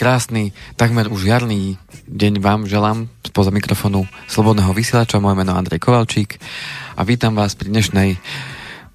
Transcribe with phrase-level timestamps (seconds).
[0.00, 1.76] Krásny, takmer už jarný
[2.08, 5.20] deň vám želám spoza mikrofonu Slobodného vysielača.
[5.20, 6.40] Moje meno Andrej Kovalčík
[6.96, 8.16] a vítam vás pri dnešnej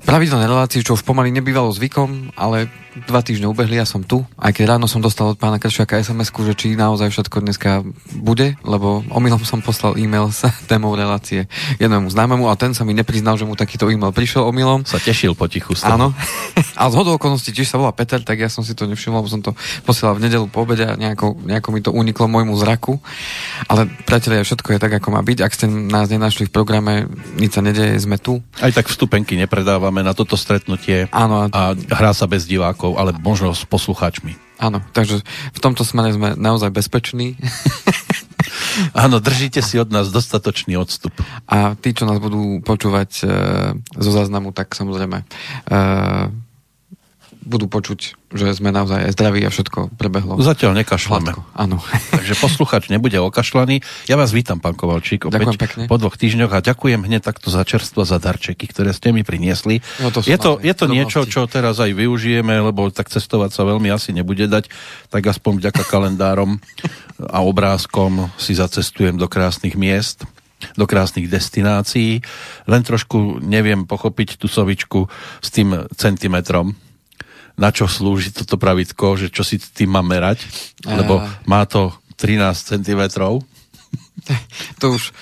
[0.06, 2.70] pravidelnej relácii, čo už pomaly nebývalo zvykom, ale
[3.04, 6.32] dva týždne ubehli, ja som tu, aj keď ráno som dostal od pána Kršiaka sms
[6.32, 7.84] že či naozaj všetko dneska
[8.16, 12.96] bude, lebo omylom som poslal e-mail s témou relácie jednému známemu a ten sa mi
[12.96, 14.88] nepriznal, že mu takýto e-mail prišiel omylom.
[14.88, 15.76] Sa tešil potichu.
[15.84, 16.16] Áno.
[16.80, 19.32] a z hodou okolností, tiež sa volá Peter, tak ja som si to nevšimol, lebo
[19.32, 19.52] som to
[19.84, 23.02] posielal v nedelu po obede a nejako, nejako mi to uniklo môjmu zraku.
[23.68, 25.38] Ale priatelia, všetko je tak, ako má byť.
[25.44, 28.40] Ak ste nás nenašli v programe, nič sa nedeje, sme tu.
[28.62, 31.08] Aj tak vstupenky nepredávame na toto stretnutie.
[31.14, 31.48] Áno.
[31.52, 34.36] A hrá sa bez divákov, ale možno s poslucháčmi.
[34.56, 35.20] Áno, takže
[35.52, 37.36] v tomto smere sme naozaj bezpeční.
[38.96, 41.12] Áno, držíte si od nás dostatočný odstup.
[41.48, 43.26] A tí, čo nás budú počúvať e,
[44.00, 45.26] zo záznamu, tak samozrejme e,
[47.46, 50.36] budú počuť, že sme naozaj aj zdraví a všetko prebehlo.
[50.44, 51.32] Zatiaľ nekašľame.
[51.56, 51.80] Áno.
[52.16, 53.82] Takže posluchač nebude okašľaný.
[54.12, 55.88] Ja vás vítam, pán Kovalčík, opäť pekne.
[55.88, 59.80] po dvoch týždňoch a ďakujem hneď takto za čerstvo, za darčeky, ktoré ste mi priniesli.
[60.04, 63.64] No, to je, to, je to niečo, čo teraz aj využijeme, lebo tak cestovať sa
[63.64, 64.68] veľmi asi nebude dať,
[65.10, 66.60] tak aspoň vďaka kalendárom
[67.32, 70.28] a obrázkom si zacestujem do krásnych miest
[70.74, 72.26] do krásnych destinácií.
[72.66, 75.06] Len trošku neviem pochopiť tú sovičku
[75.44, 76.74] s tým centimetrom,
[77.56, 80.44] na čo slúži toto pravidko, že čo si tým má merať,
[80.84, 83.02] lebo má to 13 cm.
[84.82, 85.14] To už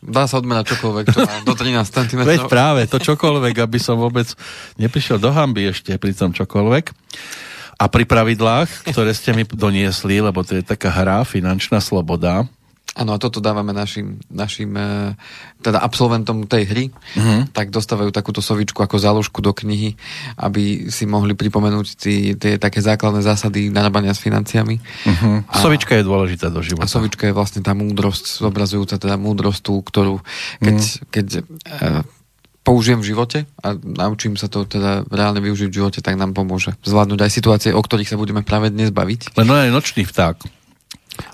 [0.00, 2.20] dá sa odmerať čokoľvek, čo má do 13 cm.
[2.30, 4.26] Veď práve, to čokoľvek, aby som vôbec
[4.80, 6.84] neprišiel do hamby ešte pri tom čokoľvek.
[7.80, 12.48] A pri pravidlách, ktoré ste mi doniesli, lebo to je taká hra, finančná sloboda,
[12.98, 15.14] Áno, a toto dávame našim, našim e,
[15.62, 17.46] teda absolventom tej hry, uh-huh.
[17.54, 19.94] tak dostávajú takúto sovičku ako záložku do knihy,
[20.34, 21.86] aby si mohli pripomenúť
[22.34, 24.82] tie také základné zásady narábania s financiami.
[24.82, 25.46] Uh-huh.
[25.46, 26.82] A, sovička je dôležitá do života.
[26.82, 30.18] A sovička je vlastne tá múdrosť, zobrazujúca teda múdrosť tú, ktorú
[30.58, 31.06] keď, uh-huh.
[31.14, 31.40] keď e,
[32.66, 36.74] použijem v živote a naučím sa to teda reálne využiť v živote, tak nám pomôže
[36.82, 39.38] zvládnuť aj situácie, o ktorých sa budeme práve dnes baviť.
[39.38, 40.59] Len aj nočný vták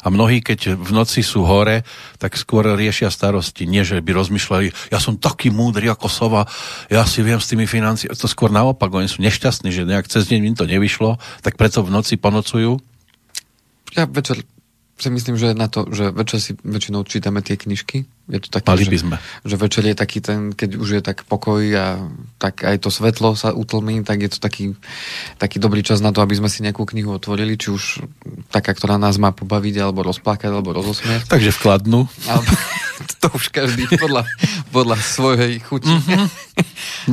[0.03, 1.87] a mnohí, keď v noci sú hore,
[2.19, 3.69] tak skôr riešia starosti.
[3.69, 6.43] Nie, že by rozmýšľali, ja som taký múdry ako sova,
[6.91, 8.11] ja si viem s tými financiami.
[8.17, 11.85] To skôr naopak, oni sú nešťastní, že nejak cez deň im to nevyšlo, tak preto
[11.85, 12.81] v noci ponocujú.
[13.95, 14.43] Ja večer
[14.97, 18.09] si myslím, že na to, že večer si väčšinou čítame tie knižky.
[18.27, 19.17] Je to také, Mali by že, sme.
[19.47, 22.11] že večer je taký ten, keď už je tak pokoj a
[22.43, 24.75] tak aj to svetlo sa utlmí, tak je to taký,
[25.39, 28.03] taký dobrý čas na to, aby sme si nejakú knihu otvorili, či už
[28.51, 31.31] taká, ktorá nás má pobaviť, alebo rozplakať, alebo rozosmiať.
[31.31, 32.11] Takže vkladnú.
[32.27, 32.51] Alebo,
[33.23, 34.27] to už každý podľa,
[34.75, 35.95] podľa svojej chuti.
[35.95, 36.27] Mm-hmm.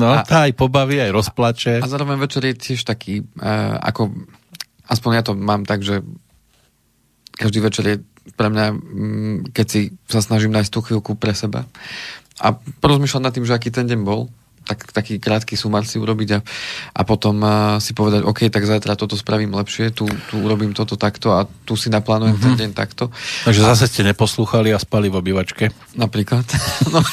[0.02, 1.78] No, a, tá aj pobaví, aj rozplače.
[1.78, 4.18] A zároveň večer je tiež taký, uh, ako
[4.90, 6.02] aspoň ja to mám tak, že
[7.38, 7.98] každý večer je
[8.34, 11.68] pre mňa, mm, keď si sa snažím nájsť tú chvíľku pre seba
[12.42, 14.32] a porozmýšľať nad tým, že aký ten deň bol,
[14.64, 16.40] tak, taký krátky sumár si urobiť a,
[16.96, 20.96] a potom uh, si povedať, OK, tak zajtra toto spravím lepšie, tu, tu urobím toto
[20.96, 22.56] takto a tu si naplánujem mm-hmm.
[22.56, 23.12] ten deň takto.
[23.44, 23.76] Takže a...
[23.76, 25.68] zase ste neposlúchali a spali v obývačke?
[26.00, 26.48] Napríklad.
[26.96, 27.04] no.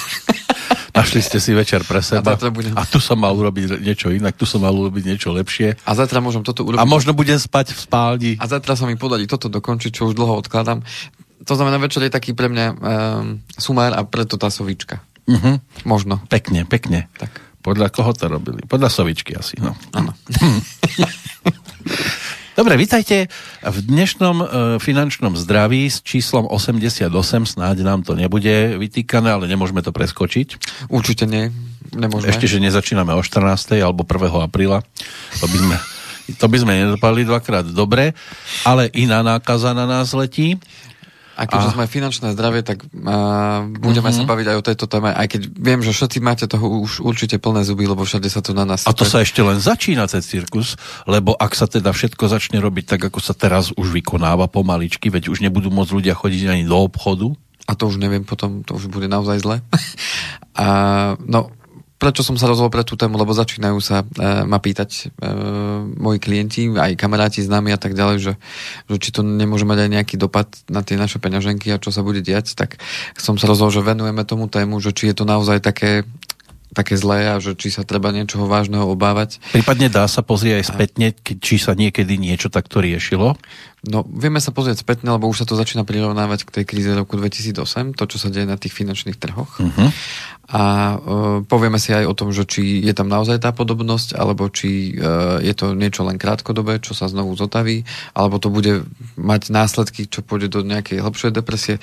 [1.00, 2.36] Našli ste si večer pre seba.
[2.36, 2.76] A, budem...
[2.76, 5.80] a tu som mal urobiť niečo inak, tu som mal urobiť niečo lepšie.
[5.88, 6.76] A zajtra môžem toto urobiť.
[6.76, 8.32] A možno budem spať v spálni.
[8.36, 10.84] A zajtra sa mi podarí toto dokončiť, čo už dlho odkladám.
[11.48, 12.76] To znamená, večer je taký pre mňa um,
[13.56, 15.00] sumár a preto tá sovička.
[15.24, 15.56] Uh-huh.
[15.88, 16.20] Možno.
[16.28, 17.08] Pekne, pekne.
[17.16, 17.32] Tak.
[17.64, 18.60] Podľa koho to robili?
[18.68, 19.72] Podľa sovičky asi, no.
[19.96, 20.12] Áno.
[22.60, 23.32] Dobre, vítajte
[23.64, 24.44] v dnešnom e,
[24.84, 27.08] finančnom zdraví s číslom 88.
[27.56, 30.60] Snáď nám to nebude vytýkané, ale nemôžeme to preskočiť.
[30.92, 31.48] Určite nie.
[31.96, 32.28] Nemôžeme.
[32.28, 33.80] Ešte, že nezačíname o 14.
[33.80, 34.44] alebo 1.
[34.44, 34.84] apríla.
[35.40, 35.76] To by sme,
[36.36, 38.12] to by sme nedopali dvakrát dobre,
[38.68, 40.60] ale iná nákaza na nás letí.
[41.40, 41.74] A keďže a...
[41.80, 44.28] sme finančné zdravie, tak uh, budeme uh-huh.
[44.28, 47.40] sa baviť aj o tejto téme, aj keď viem, že všetci máte toho už určite
[47.40, 48.84] plné zuby, lebo všade sa to na nás...
[48.84, 50.76] A to sa ešte len začína ten cirkus,
[51.08, 55.32] lebo ak sa teda všetko začne robiť tak, ako sa teraz už vykonáva pomaličky, veď
[55.32, 57.32] už nebudú môcť ľudia chodiť ani do obchodu.
[57.64, 59.56] A to už neviem potom, to už bude naozaj zle.
[60.60, 60.66] a,
[61.24, 61.48] no,
[62.00, 65.28] prečo som sa rozhodol pre tú tému, lebo začínajú sa e, ma pýtať e,
[66.00, 68.32] moji klienti, aj kamaráti, známi a tak ďalej, že,
[68.88, 72.00] že či to nemôže mať aj nejaký dopad na tie naše peňaženky a čo sa
[72.00, 72.80] bude diať, tak
[73.20, 76.08] som sa rozhodol, že venujeme tomu tému, že či je to naozaj také
[76.70, 79.42] také zlé a že či sa treba niečoho vážneho obávať.
[79.50, 83.34] Prípadne dá sa pozrieť aj spätne, či sa niekedy niečo takto riešilo?
[83.80, 87.16] No, vieme sa pozrieť spätne, lebo už sa to začína prirovnávať k tej kríze roku
[87.16, 89.56] 2008, to, čo sa deje na tých finančných trhoch.
[89.56, 89.88] Uh-huh.
[90.52, 94.52] A uh, povieme si aj o tom, že či je tam naozaj tá podobnosť, alebo
[94.52, 98.84] či uh, je to niečo len krátkodobé, čo sa znovu zotaví, alebo to bude
[99.16, 101.80] mať následky, čo pôjde do nejakej hlbšej depresie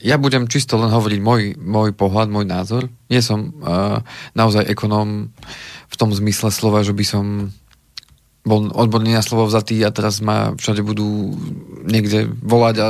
[0.00, 2.92] ja budem čisto len hovoriť môj, môj pohľad, môj názor.
[3.08, 4.04] Nie som uh,
[4.36, 5.32] naozaj ekonóm
[5.88, 7.24] v tom zmysle slova, že by som
[8.46, 11.34] bol odborný na slovo vzatý a teraz ma všade budú
[11.82, 12.86] niekde volať a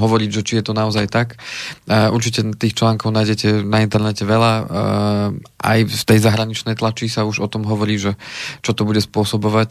[0.00, 1.36] hovoriť, že či je to naozaj tak.
[1.84, 4.52] Uh, určite tých článkov nájdete na internete veľa.
[4.64, 5.28] Uh,
[5.60, 8.16] aj v tej zahraničnej tlači sa už o tom hovorí, že
[8.64, 9.70] čo to bude spôsobovať.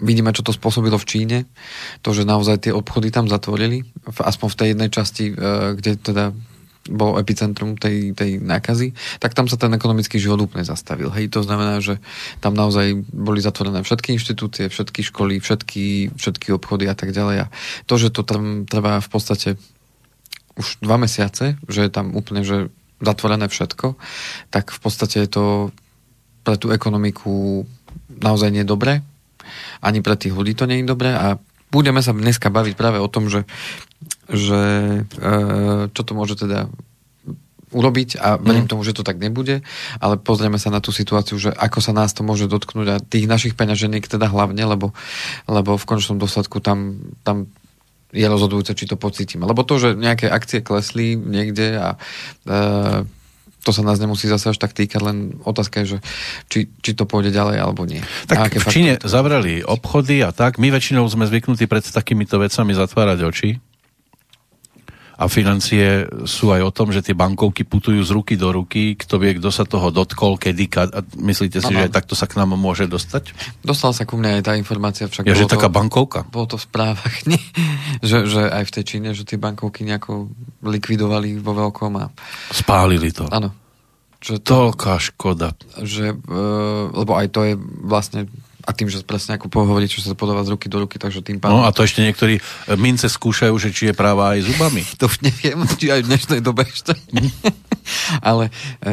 [0.00, 1.38] Vidíme, čo to spôsobilo v Číne,
[2.00, 5.34] to, že naozaj tie obchody tam zatvorili, aspoň v tej jednej časti, e,
[5.76, 6.24] kde teda
[6.88, 11.12] bolo epicentrum tej, tej nákazy, tak tam sa ten ekonomický život úplne zastavil.
[11.12, 12.00] Hej, to znamená, že
[12.40, 17.44] tam naozaj boli zatvorené všetky inštitúcie, všetky školy, všetky, všetky obchody a tak ďalej.
[17.44, 17.50] A
[17.84, 19.48] to, že to tam trvá v podstate
[20.56, 23.96] už dva mesiace, že je tam úplne že zatvorené všetko,
[24.52, 25.44] tak v podstate je to
[26.44, 27.64] pre tú ekonomiku
[28.08, 28.64] naozaj nie
[29.80, 31.36] ani pre tých ľudí to nie je dobré a
[31.70, 33.46] budeme sa dneska baviť práve o tom, že,
[34.26, 34.60] že
[35.06, 35.30] e,
[35.90, 36.66] čo to môže teda
[37.70, 38.70] urobiť a verím mm.
[38.74, 39.62] tomu, že to tak nebude,
[40.02, 43.30] ale pozrieme sa na tú situáciu, že ako sa nás to môže dotknúť a tých
[43.30, 44.90] našich peňaženiek teda hlavne, lebo,
[45.46, 47.46] lebo v končnom dôsledku tam, tam
[48.10, 49.46] je rozhodujúce, či to pocítime.
[49.46, 51.98] Lebo to, že nejaké akcie klesli niekde a e,
[53.60, 55.98] to sa nás nemusí zase až tak týkať, len otázka je, že
[56.48, 58.00] či, či to pôjde ďalej alebo nie.
[58.26, 59.06] Tak v Číne to...
[59.06, 60.56] zavreli obchody a tak.
[60.56, 63.50] My väčšinou sme zvyknutí pred takýmito vecami zatvárať oči
[65.20, 69.20] a financie sú aj o tom, že tie bankovky putujú z ruky do ruky, kto
[69.20, 71.84] vie, kto sa toho dotkol, kedy, a myslíte si, ano.
[71.84, 73.36] že takto sa k nám môže dostať?
[73.60, 76.24] Dostal sa ku mne aj tá informácia, však ja, že taká bankovka?
[76.32, 77.36] Bolo to v správach, nie?
[78.08, 80.32] že, že aj v tej Číne, že tie bankovky nejako
[80.64, 82.08] likvidovali vo veľkom a...
[82.48, 83.28] Spálili to.
[83.28, 83.52] Áno.
[84.24, 85.52] Že to, Toľká škoda.
[85.84, 86.42] Že, e,
[86.96, 88.24] lebo aj to je vlastne
[88.70, 91.42] a tým, že presne ako pohovorí, čo sa podáva z ruky do ruky, takže tým
[91.42, 91.58] pádom...
[91.58, 92.38] No a to ešte niektorí
[92.78, 94.86] mince skúšajú, že či je práva aj zubami.
[95.02, 96.94] to už neviem, či aj v dnešnej dobe ešte.
[98.30, 98.92] Ale e,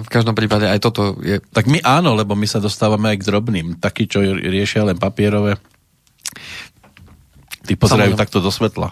[0.00, 1.44] v každom prípade aj toto je...
[1.52, 3.66] Tak my áno, lebo my sa dostávame aj k drobným.
[3.76, 5.60] Takí, čo riešia len papierové,
[7.68, 8.22] tí pozerajú Samozrejme.
[8.24, 8.88] takto do svetla.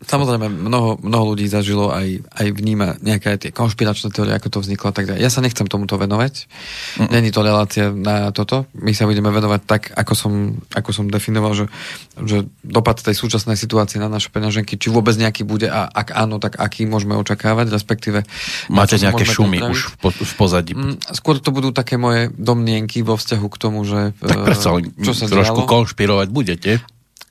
[0.00, 4.88] Samozrejme, mnoho, mnoho ľudí zažilo aj, aj vníma nejaké tie konšpiračné teórie, ako to vzniklo
[4.88, 5.20] a tak ďalej.
[5.20, 6.48] Ja sa nechcem tomuto venovať.
[6.96, 7.08] Mm.
[7.12, 8.64] Není to relácia na toto.
[8.72, 10.32] My sa budeme venovať tak, ako som,
[10.72, 11.68] ako som definoval, že,
[12.16, 16.40] že dopad tej súčasnej situácie na naše peňaženky, či vôbec nejaký bude a ak áno,
[16.40, 18.24] tak aký môžeme očakávať, respektíve...
[18.72, 19.74] Máte nejaké šumy pripraviť.
[19.76, 20.72] už v, po, v pozadí?
[20.72, 24.16] Mm, skôr to budú také moje domnienky vo vzťahu k tomu, že...
[24.16, 25.68] Tak predsa, čo sa trošku dialo.
[25.68, 26.72] konšpirovať budete.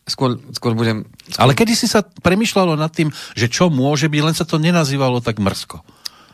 [0.09, 1.05] Skôr, skôr budem...
[1.29, 1.45] Skôr...
[1.45, 5.21] Ale kedy si sa premyšľalo nad tým, že čo môže byť, len sa to nenazývalo
[5.21, 5.85] tak mrzko.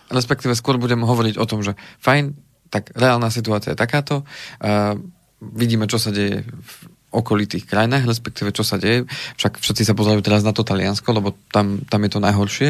[0.10, 2.34] Respektíve skôr budem hovoriť o tom, že fajn,
[2.72, 4.24] tak reálna situácia je takáto.
[4.64, 4.98] Uh,
[5.42, 6.74] vidíme, čo sa deje v
[7.16, 9.08] okolitých krajinách, respektíve čo sa deje.
[9.40, 12.70] Však všetci sa pozerajú teraz na to Taliansko, lebo tam, tam je to najhoršie.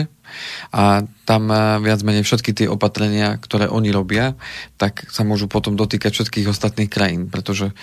[0.71, 4.37] A tam uh, viac menej všetky tie opatrenia, ktoré oni robia,
[4.77, 7.73] tak sa môžu potom dotýkať všetkých ostatných krajín, pretože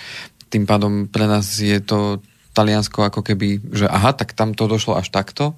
[0.47, 2.21] tým pádom pre nás je to
[2.53, 5.57] Taliansko ako keby, že aha, tak tam to došlo až takto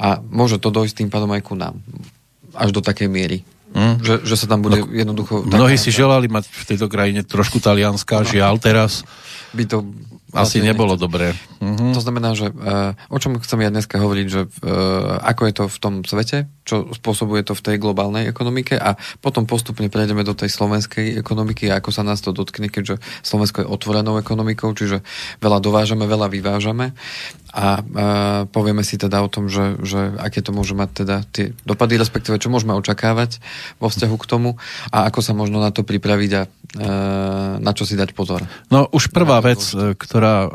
[0.00, 1.78] a môže to dojsť tým pádom aj ku nám.
[2.56, 3.44] Až do takej miery.
[3.70, 4.02] Mm.
[4.02, 5.46] Že, že sa tam bude no, jednoducho...
[5.46, 8.26] Mnohí si želali mať v tejto krajine trošku talianská, no.
[8.26, 9.06] žiaľ teraz
[9.54, 9.86] by to
[10.34, 11.04] asi nebolo nechce.
[11.06, 11.26] dobré.
[11.58, 11.92] Mm-hmm.
[11.94, 15.64] To znamená, že uh, o čom chcem ja dneska hovoriť, že uh, ako je to
[15.66, 20.38] v tom svete, čo spôsobuje to v tej globálnej ekonomike a potom postupne prejdeme do
[20.38, 25.02] tej slovenskej ekonomiky a ako sa nás to dotkne, keďže Slovensko je otvorenou ekonomikou, čiže
[25.42, 26.94] veľa dovážame, veľa vyvážame
[27.50, 31.50] a uh, povieme si teda o tom, že, že aké to môže mať teda tie
[31.66, 33.42] dopady, respektíve čo môžeme očakávať
[33.82, 34.50] vo vzťahu k tomu
[34.94, 38.46] a ako sa možno na to pripraviť a uh, na čo si dať pozor.
[38.70, 40.54] No už prvá vec, ktorá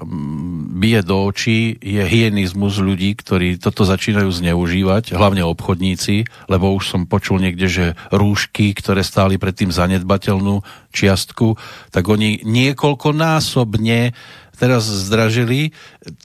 [0.76, 6.05] bije do očí, je hyenizmus ľudí, ktorí toto začínajú zneužívať, hlavne obchodníci,
[6.52, 10.62] lebo už som počul niekde, že rúšky, ktoré stáli predtým zanedbateľnú
[10.94, 11.58] čiastku,
[11.92, 14.14] tak oni niekoľkonásobne
[14.56, 15.76] teraz zdražili.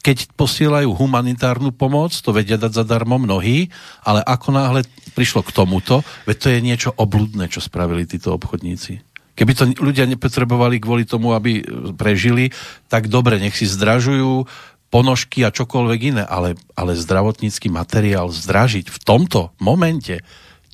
[0.06, 3.68] Keď posielajú humanitárnu pomoc, to vedia dať zadarmo mnohí,
[4.06, 4.80] ale ako náhle
[5.18, 9.02] prišlo k tomuto, veď to je niečo obludné, čo spravili títo obchodníci.
[9.34, 11.64] Keby to ľudia nepotrebovali kvôli tomu, aby
[11.96, 12.52] prežili,
[12.92, 14.44] tak dobre, nech si zdražujú
[14.90, 20.18] ponožky a čokoľvek iné, ale, ale zdravotnícky materiál zdražiť v tomto momente,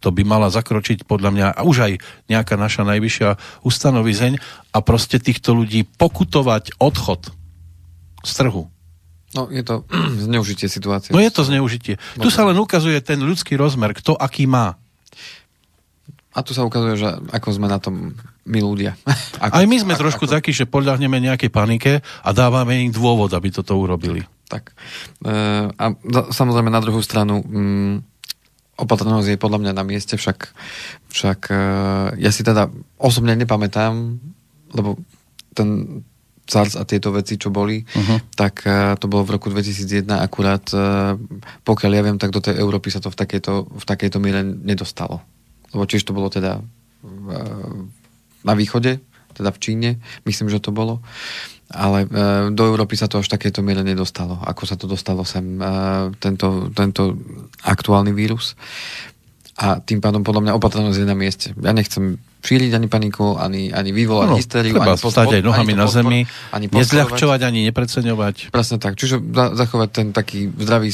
[0.00, 1.92] to by mala zakročiť podľa mňa a už aj
[2.28, 4.40] nejaká naša najvyššia ustanovizeň
[4.72, 7.32] a proste týchto ľudí pokutovať odchod
[8.24, 8.68] z trhu.
[9.36, 9.84] No, je to
[10.28, 11.12] zneužitie situácie.
[11.12, 12.00] No je to zneužitie.
[12.16, 14.80] Tu sa len ukazuje ten ľudský rozmer, kto aký má.
[16.36, 18.12] A tu sa ukazuje, že ako sme na tom
[18.46, 18.94] my ľudia.
[19.44, 20.34] Ako, Aj my sme ako, trošku ako...
[20.38, 24.24] takí, že podľahneme nejakej panike a dávame im dôvod, aby toto urobili.
[24.46, 24.72] Tak.
[25.26, 25.34] E,
[25.74, 25.84] a
[26.30, 27.94] samozrejme na druhú stranu mm,
[28.80, 30.54] opatrnosť je podľa mňa na mieste, však,
[31.10, 31.58] však e,
[32.22, 33.92] ja si teda osobne nepamätám,
[34.72, 34.96] lebo
[35.52, 36.00] ten
[36.46, 38.38] SARS a tieto veci, čo boli, uh-huh.
[38.38, 41.18] tak uh, to bolo v roku 2001 akurát, uh,
[41.66, 45.26] pokiaľ ja viem, tak do tej Európy sa to v takejto, v takejto miere nedostalo.
[45.74, 47.82] Lebo čiže to bolo teda uh,
[48.46, 49.02] na východe,
[49.34, 49.90] teda v Číne,
[50.24, 51.02] myslím, že to bolo.
[51.66, 55.58] Ale uh, do Európy sa to až takéto miere nedostalo, ako sa to dostalo sem,
[55.58, 57.18] uh, tento, tento
[57.66, 58.54] aktuálny vírus.
[59.56, 61.48] A tým pádom podľa mňa opatrnosť je na mieste.
[61.58, 64.76] Ja nechcem šíriť ani paniku, ani, ani vyvolať no, hysteriu.
[64.76, 66.20] Treba ani stať aj nohami na zemi,
[66.52, 68.52] ani nezľahčovať, ani nepreceňovať.
[68.52, 68.94] Presne tak.
[69.00, 70.92] Čiže zachovať ten taký zdravý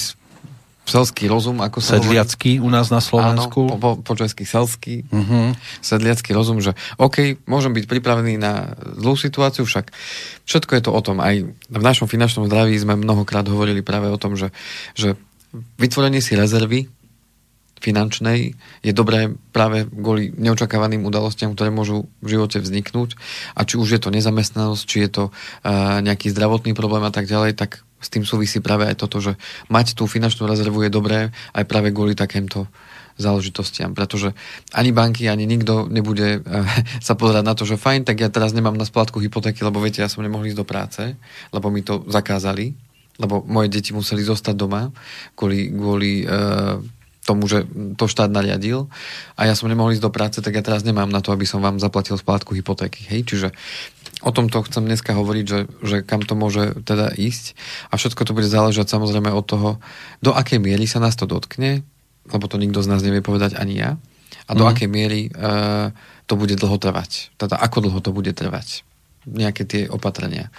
[0.83, 2.67] selský rozum, ako sa Sedliacký hovorí.
[2.67, 3.71] u nás na Slovensku.
[3.71, 5.07] Áno, po, po česky selský.
[5.09, 5.55] Uh-huh.
[5.79, 9.95] Sedliacký rozum, že OK, môžem byť pripravený na zlú situáciu, však
[10.43, 11.23] všetko je to o tom.
[11.23, 14.51] Aj v našom finančnom zdraví sme mnohokrát hovorili práve o tom, že,
[14.99, 15.15] že
[15.79, 16.91] vytvorenie si rezervy
[17.83, 18.55] finančnej
[18.87, 23.19] je dobré práve kvôli neočakávaným udalostiam, ktoré môžu v živote vzniknúť.
[23.59, 27.27] A či už je to nezamestnanosť, či je to uh, nejaký zdravotný problém a tak
[27.27, 29.39] ďalej, tak s tým súvisí práve aj toto, že
[29.71, 32.67] mať tú finančnú rezervu je dobré aj práve kvôli takémto
[33.21, 34.33] záležitostiam, pretože
[34.73, 36.67] ani banky, ani nikto nebude uh,
[37.07, 40.03] sa pozerať na to, že fajn, tak ja teraz nemám na splátku hypotéky, lebo viete,
[40.03, 41.03] ja som nemohol ísť do práce,
[41.55, 42.75] lebo mi to zakázali,
[43.21, 44.91] lebo moje deti museli zostať doma
[45.37, 46.81] kvôli, kvôli uh,
[47.23, 47.65] tomu, že
[47.95, 48.91] to štát nariadil
[49.39, 51.63] a ja som nemohol ísť do práce, tak ja teraz nemám na to, aby som
[51.63, 53.07] vám zaplatil splátku hypotéky.
[53.07, 53.31] Hej?
[53.31, 53.49] Čiže
[54.27, 57.55] o tomto chcem dneska hovoriť, že, že kam to môže teda ísť
[57.91, 59.69] a všetko to bude záležať samozrejme od toho,
[60.19, 61.87] do akej miery sa nás to dotkne,
[62.27, 63.91] lebo to nikto z nás nevie povedať ani ja,
[64.47, 64.71] a do mm.
[64.75, 65.95] akej miery uh,
[66.27, 67.35] to bude dlho trvať.
[67.39, 68.83] Teda ako dlho to bude trvať
[69.23, 70.51] nejaké tie opatrenia.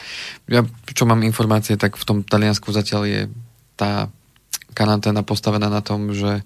[0.47, 0.63] Ja,
[0.95, 3.21] čo mám informácie, tak v tom Taliansku zatiaľ je
[3.75, 4.07] tá
[4.73, 6.41] karanténa postavená na tom, že,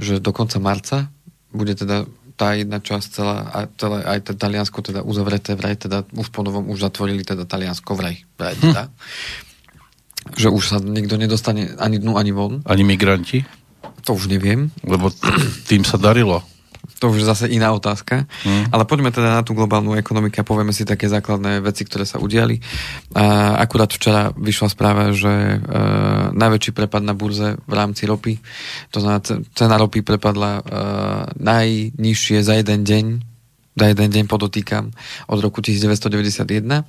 [0.00, 1.12] že do konca marca
[1.52, 2.08] bude teda
[2.40, 6.40] tá jedna časť celá, a celé, aj teda Taliansko teda uzavreté vraj, teda už po
[6.40, 8.62] novom už zatvorili teda Taliansko vraj, vraj hm.
[8.64, 8.82] teda.
[8.88, 8.94] Hm.
[10.36, 12.64] Že už sa nikto nedostane ani dnu, ani von.
[12.64, 13.44] Ani migranti?
[14.04, 14.68] To už neviem.
[14.84, 15.12] Lebo
[15.68, 16.44] tým sa darilo
[17.00, 18.28] to už zase iná otázka.
[18.44, 18.68] Mm.
[18.76, 22.20] Ale poďme teda na tú globálnu ekonomiku a povieme si také základné veci, ktoré sa
[22.20, 22.60] udiali.
[23.16, 25.56] A akurát včera vyšla správa, že e,
[26.36, 28.36] najväčší prepad na burze v rámci ropy,
[28.92, 29.24] to znamená
[29.56, 30.62] cena ropy prepadla e,
[31.40, 33.04] najnižšie za jeden deň,
[33.80, 34.92] za jeden deň podotýkam,
[35.32, 36.84] od roku 1991.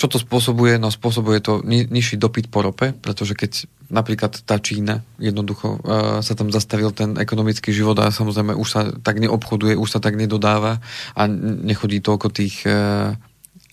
[0.00, 0.80] Čo to spôsobuje?
[0.80, 6.24] No spôsobuje to ni- nižší dopyt po rope, pretože keď napríklad tá Čína jednoducho uh,
[6.24, 10.16] sa tam zastavil ten ekonomický život a samozrejme už sa tak neobchoduje, už sa tak
[10.16, 10.80] nedodáva
[11.12, 13.12] a nechodí toľko tých uh,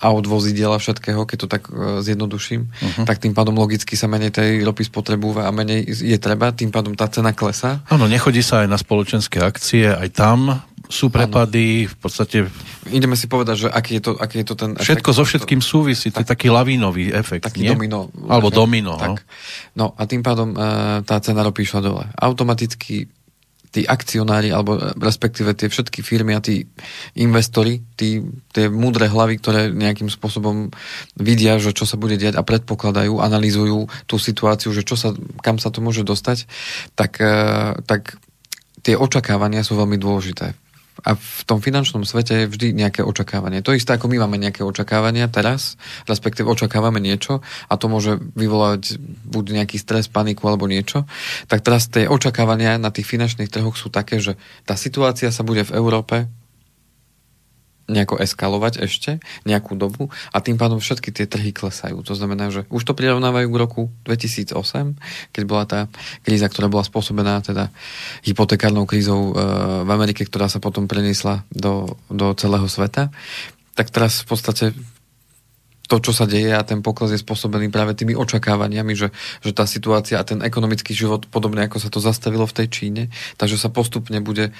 [0.03, 3.05] aut, vozidiel a všetkého, keď to tak uh, zjednoduším, uh-huh.
[3.07, 6.93] tak tým pádom logicky sa menej tej ropy spotrebúva a menej je treba, tým pádom
[6.93, 7.81] tá cena klesá.
[7.89, 11.91] Áno, nechodí sa aj na spoločenské akcie, aj tam sú prepady, ano.
[11.91, 12.37] v podstate...
[12.87, 15.03] Ideme si povedať, že aký je to, aký je to ten efekt.
[15.03, 17.71] Všetko so všetkým súvisí, to je taký lavínový efekt, Taký nie?
[17.75, 18.07] domino.
[18.31, 18.99] Alebo efekt, domino, no.
[18.99, 19.19] tak.
[19.75, 19.85] no.
[19.87, 20.59] No a tým pádom e,
[21.03, 22.07] tá cena ropy išla dole.
[22.15, 23.11] Automaticky
[23.67, 26.63] tí akcionári, alebo e, respektíve tie všetky firmy a tí
[27.19, 28.23] investori, tí,
[28.55, 30.71] tie múdre hlavy, ktoré nejakým spôsobom
[31.19, 35.11] vidia, že čo sa bude diať a predpokladajú, analýzujú tú situáciu, že čo sa,
[35.43, 36.47] kam sa to môže dostať,
[36.95, 38.15] tak, e, tak
[38.87, 40.55] tie očakávania sú veľmi dôležité
[41.03, 43.65] a v tom finančnom svete je vždy nejaké očakávanie.
[43.65, 45.75] To isté, ako my máme nejaké očakávania teraz,
[46.05, 51.09] respektíve očakávame niečo a to môže vyvolať buď nejaký stres, paniku alebo niečo,
[51.51, 55.65] tak teraz tie očakávania na tých finančných trhoch sú také, že tá situácia sa bude
[55.67, 56.29] v Európe
[57.87, 62.03] nejako eskalovať ešte nejakú dobu a tým pádom všetky tie trhy klesajú.
[62.03, 64.53] To znamená, že už to prirovnávajú k roku 2008,
[65.31, 65.79] keď bola tá
[66.21, 67.71] kríza, ktorá bola spôsobená teda
[68.27, 69.33] hypotekárnou krízou e,
[69.87, 73.07] v Amerike, ktorá sa potom preniesla do, do celého sveta.
[73.79, 74.65] Tak teraz v podstate
[75.87, 79.07] to, čo sa deje a ten pokles je spôsobený práve tými očakávaniami, že,
[79.39, 83.03] že tá situácia a ten ekonomický život, podobne ako sa to zastavilo v tej Číne,
[83.39, 84.51] takže sa postupne bude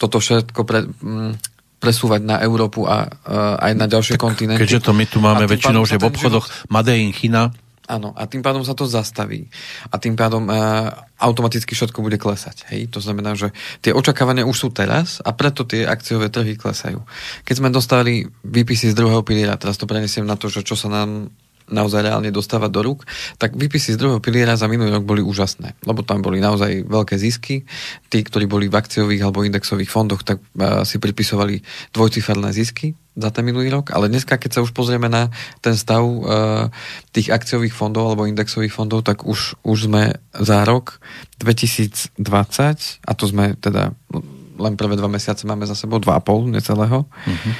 [0.00, 4.66] toto všetko pre, mm, presúvať na Európu a uh, aj na ďalšie kontinenty.
[4.66, 6.70] Keďže to my tu máme väčšinou, že v obchodoch život...
[6.70, 7.54] Made in China,
[7.88, 9.48] Áno, a tým pádom sa to zastaví.
[9.88, 10.52] A tým pádom e,
[11.24, 12.68] automaticky všetko bude klesať.
[12.68, 12.92] Hej?
[12.92, 13.48] To znamená, že
[13.80, 17.00] tie očakávania už sú teraz a preto tie akciové trhy klesajú.
[17.48, 20.92] Keď sme dostali výpisy z druhého piliera, teraz to prenesiem na to, že čo sa
[20.92, 21.32] nám
[21.68, 25.76] naozaj reálne dostávať do rúk, tak výpisy z druhého piliera za minulý rok boli úžasné,
[25.84, 27.64] lebo tam boli naozaj veľké zisky.
[28.08, 31.60] Tí, ktorí boli v akciových alebo indexových fondoch, tak uh, si pripisovali
[31.92, 36.06] dvojciferné zisky za ten minulý rok, ale dneska, keď sa už pozrieme na ten stav
[36.06, 36.70] uh,
[37.10, 41.02] tých akciových fondov alebo indexových fondov, tak už, už sme za rok
[41.42, 42.14] 2020,
[43.02, 43.90] a to sme teda
[44.58, 47.52] len prvé dva mesiace máme za sebou, dva a pol necelého, uh-huh.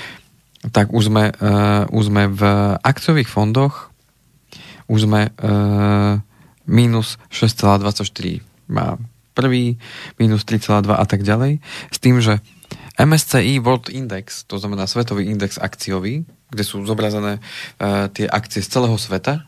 [0.75, 2.43] tak už sme, uh, už sme v
[2.83, 3.88] akciových fondoch
[4.89, 6.19] už sme uh,
[6.65, 8.97] minus 6,24 má
[9.37, 9.79] prvý,
[10.19, 11.63] minus 3,2 a tak ďalej.
[11.93, 12.43] S tým, že
[12.99, 18.69] MSCI World Index, to znamená svetový index akciový, kde sú zobrazené uh, tie akcie z
[18.69, 19.47] celého sveta,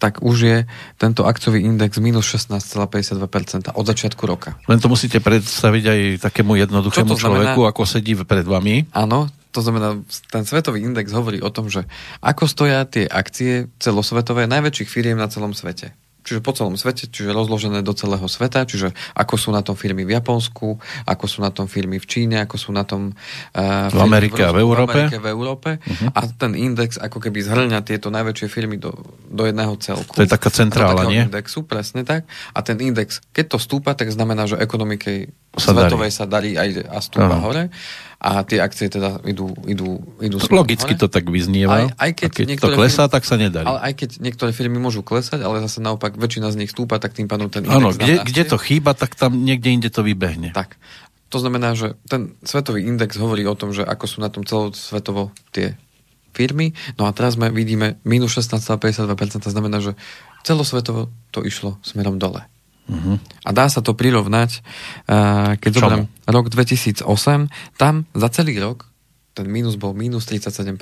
[0.00, 0.58] tak už je
[0.96, 4.56] tento akciový index minus 16,52% od začiatku roka.
[4.64, 8.88] Len to musíte predstaviť aj takému jednoduchému človeku, ako sedí pred vami.
[8.96, 11.86] Áno, to znamená, ten svetový index hovorí o tom, že
[12.22, 15.94] ako stoja tie akcie celosvetové najväčších firiem na celom svete
[16.30, 20.04] čiže po celom svete, čiže rozložené do celého sveta, čiže ako sú na tom firmy
[20.04, 20.78] v Japonsku,
[21.08, 23.12] ako sú na tom firmy v Číne, ako sú na tom
[23.56, 24.94] uh, v Amerike a v Európe.
[24.94, 25.70] V Amerike, v Európe.
[25.80, 26.12] Uh-huh.
[26.12, 28.92] A ten index ako keby zhrňa tieto najväčšie firmy do,
[29.26, 30.12] do jedného celku.
[30.14, 31.24] To je taká centrála, nie?
[31.24, 32.28] indexu, presne tak.
[32.52, 36.18] A ten index, keď to stúpa, tak znamená, že ekonomike sa svetovej darí.
[36.22, 37.44] sa darí aj a stúpa uh-huh.
[37.48, 37.64] hore
[38.20, 41.00] a tie akcie teda idú, idú, idú Logicky hore.
[41.00, 41.88] to tak vyznieva.
[41.96, 43.64] Aj, aj keď, keď to klesá, firmy, tak sa nedarí.
[43.64, 47.16] Ale aj keď niektoré firmy môžu klesať, ale zase naopak väčšina z nich stúpa, tak
[47.16, 50.52] tým pádom ten Áno, kde, kde to chýba, tak tam niekde inde to vybehne.
[50.52, 50.76] Tak.
[51.32, 55.32] To znamená, že ten svetový index hovorí o tom, že ako sú na tom celosvetovo
[55.56, 55.80] tie
[56.36, 56.76] firmy.
[57.00, 59.96] No a teraz sme vidíme minus 16,52%, znamená, že
[60.44, 62.44] celosvetovo to išlo smerom dole.
[62.90, 63.16] Uh-huh.
[63.46, 64.66] A dá sa to prirovnať,
[65.06, 67.06] uh, keď zoberiem rok 2008,
[67.78, 68.90] tam za celý rok
[69.40, 70.76] ten mínus bol mínus 37%,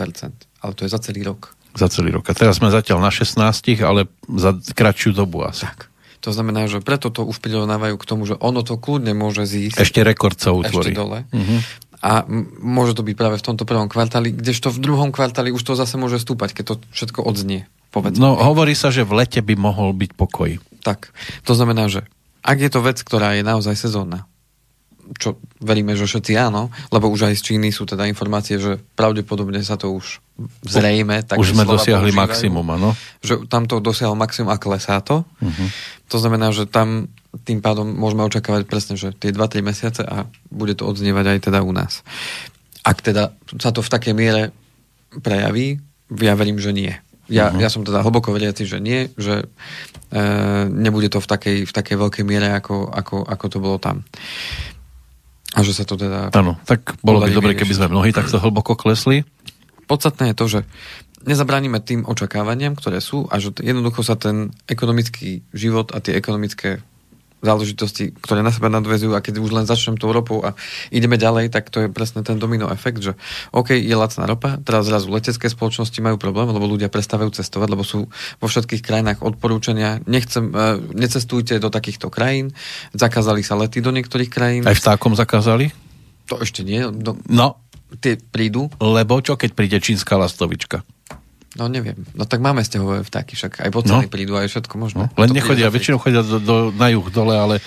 [0.64, 1.52] ale to je za celý rok.
[1.76, 2.24] Za celý rok.
[2.26, 3.38] A teraz sme zatiaľ na 16,
[3.84, 5.68] ale za kratšiu dobu asi.
[5.68, 5.92] Tak.
[6.26, 9.78] To znamená, že preto to už prirovnávajú k tomu, že ono to kľudne môže zísť.
[9.78, 10.90] Ešte rekord sa utvorí.
[10.90, 11.22] Ešte dole.
[11.30, 11.60] Uh-huh.
[12.02, 15.62] A m- môže to byť práve v tomto prvom kvartáli, kdežto v druhom kvartáli už
[15.62, 17.70] to zase môže stúpať, keď to všetko odznie.
[17.94, 18.20] Povedzme.
[18.20, 20.58] No, hovorí sa, že v lete by mohol byť pokoj.
[20.88, 21.12] Tak,
[21.44, 22.08] to znamená, že
[22.40, 24.24] ak je to vec, ktorá je naozaj sezónna,
[25.20, 29.60] čo veríme, že všetci áno, lebo už aj z Číny sú teda informácie, že pravdepodobne
[29.64, 30.20] sa to už
[30.68, 31.24] zrejme...
[31.24, 32.92] Tak už sme dosiahli maximum, áno.
[33.24, 35.24] Že tam to dosiahlo maximum a klesá to.
[35.24, 35.68] Uh-huh.
[36.12, 37.08] To znamená, že tam
[37.44, 41.60] tým pádom môžeme očakávať presne, že tie 2-3 mesiace a bude to odznievať aj teda
[41.64, 42.04] u nás.
[42.84, 44.52] Ak teda sa to v takej miere
[45.20, 45.80] prejaví,
[46.20, 46.92] ja verím, že nie.
[47.28, 47.60] Ja, uh-huh.
[47.60, 49.44] ja som teda hlboko veriaci, že nie, že
[50.08, 50.16] e,
[50.68, 54.02] nebude to v takej, v takej veľkej miere, ako, ako, ako to bolo tam.
[55.52, 56.32] A že sa to teda...
[56.32, 59.28] Áno, tak bolo by dobre, keby sme mnohí takto hlboko klesli.
[59.88, 60.60] Podstatné je to, že
[61.24, 66.80] nezabránime tým očakávaniam, ktoré sú a že jednoducho sa ten ekonomický život a tie ekonomické
[67.38, 70.58] záležitosti, ktoré na seba nadvezujú a keď už len začnem tou ropou a
[70.90, 73.14] ideme ďalej, tak to je presne ten domino efekt, že
[73.54, 77.86] OK, je lacná ropa, teraz zrazu letecké spoločnosti majú problém, lebo ľudia prestávajú cestovať, lebo
[77.86, 78.10] sú
[78.42, 82.50] vo všetkých krajinách odporúčania, nechcem, uh, necestujte do takýchto krajín,
[82.90, 84.62] zakázali sa lety do niektorých krajín.
[84.66, 85.70] Aj vtákom zakázali?
[86.28, 86.82] To ešte nie.
[86.90, 87.16] Do...
[87.30, 87.62] No.
[88.04, 88.68] Tie prídu.
[88.84, 90.84] Lebo čo, keď príde čínska lastovička?
[91.58, 91.98] No neviem.
[92.14, 94.12] No tak máme stehové vtáky, však aj pocely no.
[94.12, 95.10] prídu, aj všetko možné.
[95.10, 95.18] No.
[95.18, 97.58] Len nechodia, väčšinou chodia do, do, na juh dole, ale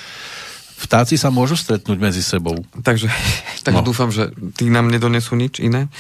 [0.80, 2.56] vtáci sa môžu stretnúť medzi sebou.
[2.72, 3.12] Takže,
[3.68, 3.86] takže no.
[3.86, 5.92] dúfam, že tí nám nedonesú nič iné.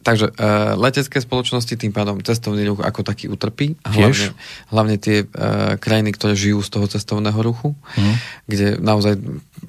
[0.00, 3.76] Takže uh, letecké spoločnosti tým pádom cestovný ruch ako taký utrpí.
[3.84, 4.32] A hlavne,
[4.72, 8.14] hlavne tie uh, krajiny, ktoré žijú z toho cestovného ruchu, mm.
[8.48, 9.20] kde naozaj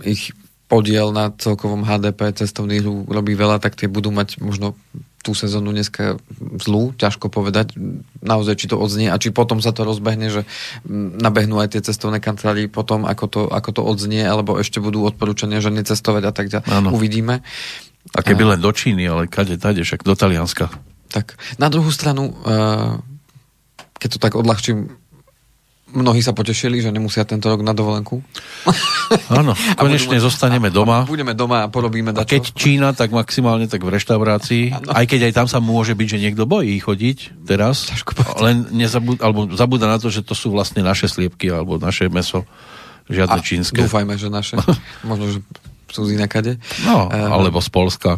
[0.08, 0.32] ich
[0.72, 4.80] podiel na celkovom HDP cestovný ruch robí veľa, tak tie budú mať možno
[5.22, 6.18] tú sezónu dneska
[6.62, 7.78] zlú, ťažko povedať
[8.22, 10.42] naozaj, či to odznie a či potom sa to rozbehne, že
[11.22, 15.62] nabehnú aj tie cestovné kancelárie potom, ako to, ako to odznie, alebo ešte budú odporúčania,
[15.62, 16.94] že necestovať a tak ďalej.
[16.94, 17.46] Uvidíme.
[18.18, 20.74] A keby len do Číny, ale kade, tade, však do Talianska.
[21.14, 22.98] Tak, na druhú stranu, eh,
[24.02, 25.01] keď to tak odľahčím,
[25.92, 28.24] Mnohí sa potešili, že nemusia tento rok na dovolenku.
[29.28, 31.04] Áno, konečne budeme, zostaneme doma.
[31.04, 32.24] Budeme doma a porobíme dačo.
[32.24, 34.64] A keď Čína, tak maximálne tak v reštaurácii.
[34.72, 34.88] Ano.
[34.96, 37.92] Aj keď aj tam sa môže byť, že niekto bojí chodiť teraz.
[38.40, 42.48] Len nezabud, alebo zabúda na to, že to sú vlastne naše sliepky alebo naše meso.
[43.12, 43.84] Žiadne a čínske.
[43.84, 44.56] Dúfajme, že naše.
[45.08, 45.40] Možno, že
[45.92, 46.56] sú z inakade.
[46.88, 48.12] No, uh, alebo z Polska.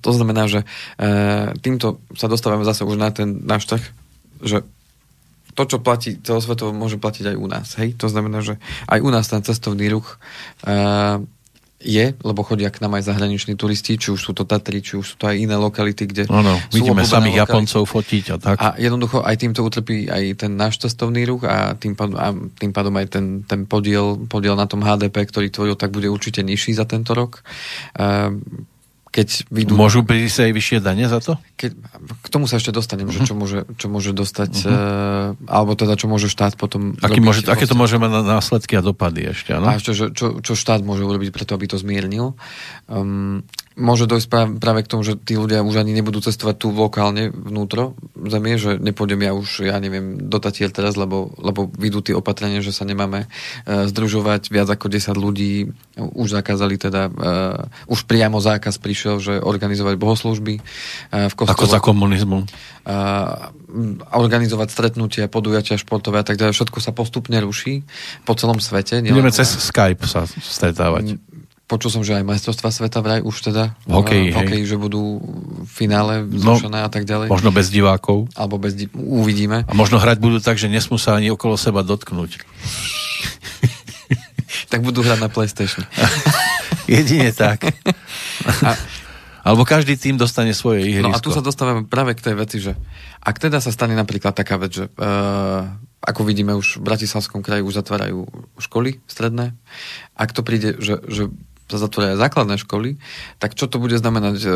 [0.00, 3.84] To znamená, že uh, týmto sa dostávame zase už na ten náš trh,
[4.40, 4.64] že
[5.54, 7.68] to, čo platí celosvetovo, môže platiť aj u nás.
[7.76, 7.98] Hej?
[7.98, 10.18] To znamená, že aj u nás ten cestovný ruch
[10.66, 11.22] uh,
[11.80, 15.06] je, lebo chodia k nám aj zahraniční turisti, či už sú to Tatry, či už
[15.06, 17.48] sú to aj iné lokality, kde ano, sú vidíme samých lokality.
[17.48, 18.56] Japoncov fotiť a tak.
[18.60, 22.72] A jednoducho aj týmto utrpí aj ten náš cestovný ruch a tým pádom, a tým
[22.76, 26.76] pádom aj ten, ten podiel, podiel na tom HDP, ktorý tvoril, tak bude určite nižší
[26.76, 27.40] za tento rok.
[27.96, 28.36] Uh,
[29.20, 29.76] keď vidú...
[29.76, 31.36] Môžu prísť aj vyššie dane za to?
[31.60, 31.76] Keď,
[32.24, 33.20] k tomu sa ešte dostanem, uh-huh.
[33.20, 34.72] že čo môže, čo môže dostať, uh-huh.
[34.72, 36.96] uh, alebo teda čo môže štát potom...
[37.04, 39.68] Aký môže, aké to môže mať následky a dopady ešte, ano?
[39.68, 42.32] A ešte, že, čo, čo štát môže urobiť preto, aby to zmiernil.
[42.88, 43.44] Um,
[43.78, 47.94] môže dojsť práve, k tomu, že tí ľudia už ani nebudú cestovať tu lokálne vnútro
[48.18, 52.74] zemie, že nepôjdem ja už, ja neviem, do teraz, lebo, lebo vidú tie opatrenia, že
[52.74, 55.70] sa nemáme uh, združovať viac ako 10 ľudí.
[55.96, 61.54] Už zakázali teda, uh, už priamo zákaz prišiel, že organizovať bohoslužby uh, v kostole.
[61.54, 62.44] Ako za komunizmu.
[62.82, 63.54] Uh,
[64.10, 66.58] organizovať stretnutia, podujatia športové a tak ďalej.
[66.58, 67.86] Všetko sa postupne ruší
[68.26, 68.98] po celom svete.
[69.04, 71.20] Budeme cez Skype sa stretávať.
[71.70, 75.22] Počul som, že aj majstrovstva sveta vraj už teda v hokeji, v hokeji že budú
[75.62, 77.30] v finále zrušené no, a tak ďalej.
[77.30, 78.26] Možno bez divákov.
[78.34, 79.62] Alebo bez di- uvidíme.
[79.70, 82.42] A možno hrať budú tak, že nesmú sa ani okolo seba dotknúť.
[84.74, 85.86] tak budú hrať na PlayStation.
[86.90, 87.62] Jedine tak.
[88.66, 88.74] a,
[89.46, 91.06] Alebo každý tým dostane svoje ihrisko.
[91.06, 92.74] No a tu sa dostávame práve k tej veci, že
[93.22, 95.70] ak teda sa stane napríklad taká vec, že uh,
[96.02, 98.26] ako vidíme už v Bratislavskom kraji už zatvárajú
[98.58, 99.54] školy stredné,
[100.18, 101.30] ak to príde, že, že
[101.70, 102.98] sa zatvoria základné školy,
[103.38, 104.36] tak čo to bude znamenať?
[104.42, 104.48] E,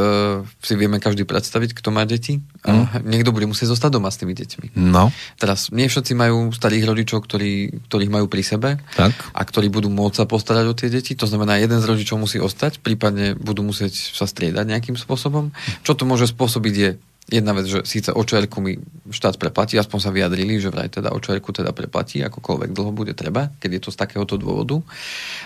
[0.61, 2.42] si vieme každý predstaviť, kto má deti.
[2.64, 3.05] Mm.
[3.05, 4.74] niekto bude musieť zostať doma s tými deťmi.
[4.77, 5.12] No.
[5.37, 9.12] Teraz, nie všetci majú starých rodičov, ktorí, ktorých majú pri sebe tak.
[9.12, 11.12] a ktorí budú môcť sa postarať o tie deti.
[11.14, 15.53] To znamená, jeden z rodičov musí ostať, prípadne budú musieť sa striedať nejakým spôsobom.
[15.85, 16.90] Čo to môže spôsobiť je
[17.24, 18.76] Jedna vec, že síce očr mi
[19.08, 23.48] štát preplatí, aspoň sa vyjadrili, že vraj teda očr teda preplatí, akokoľvek dlho bude treba,
[23.64, 24.84] keď je to z takéhoto dôvodu.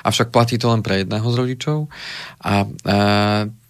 [0.03, 1.79] Avšak platí to len pre jedného z rodičov.
[2.43, 2.97] A, a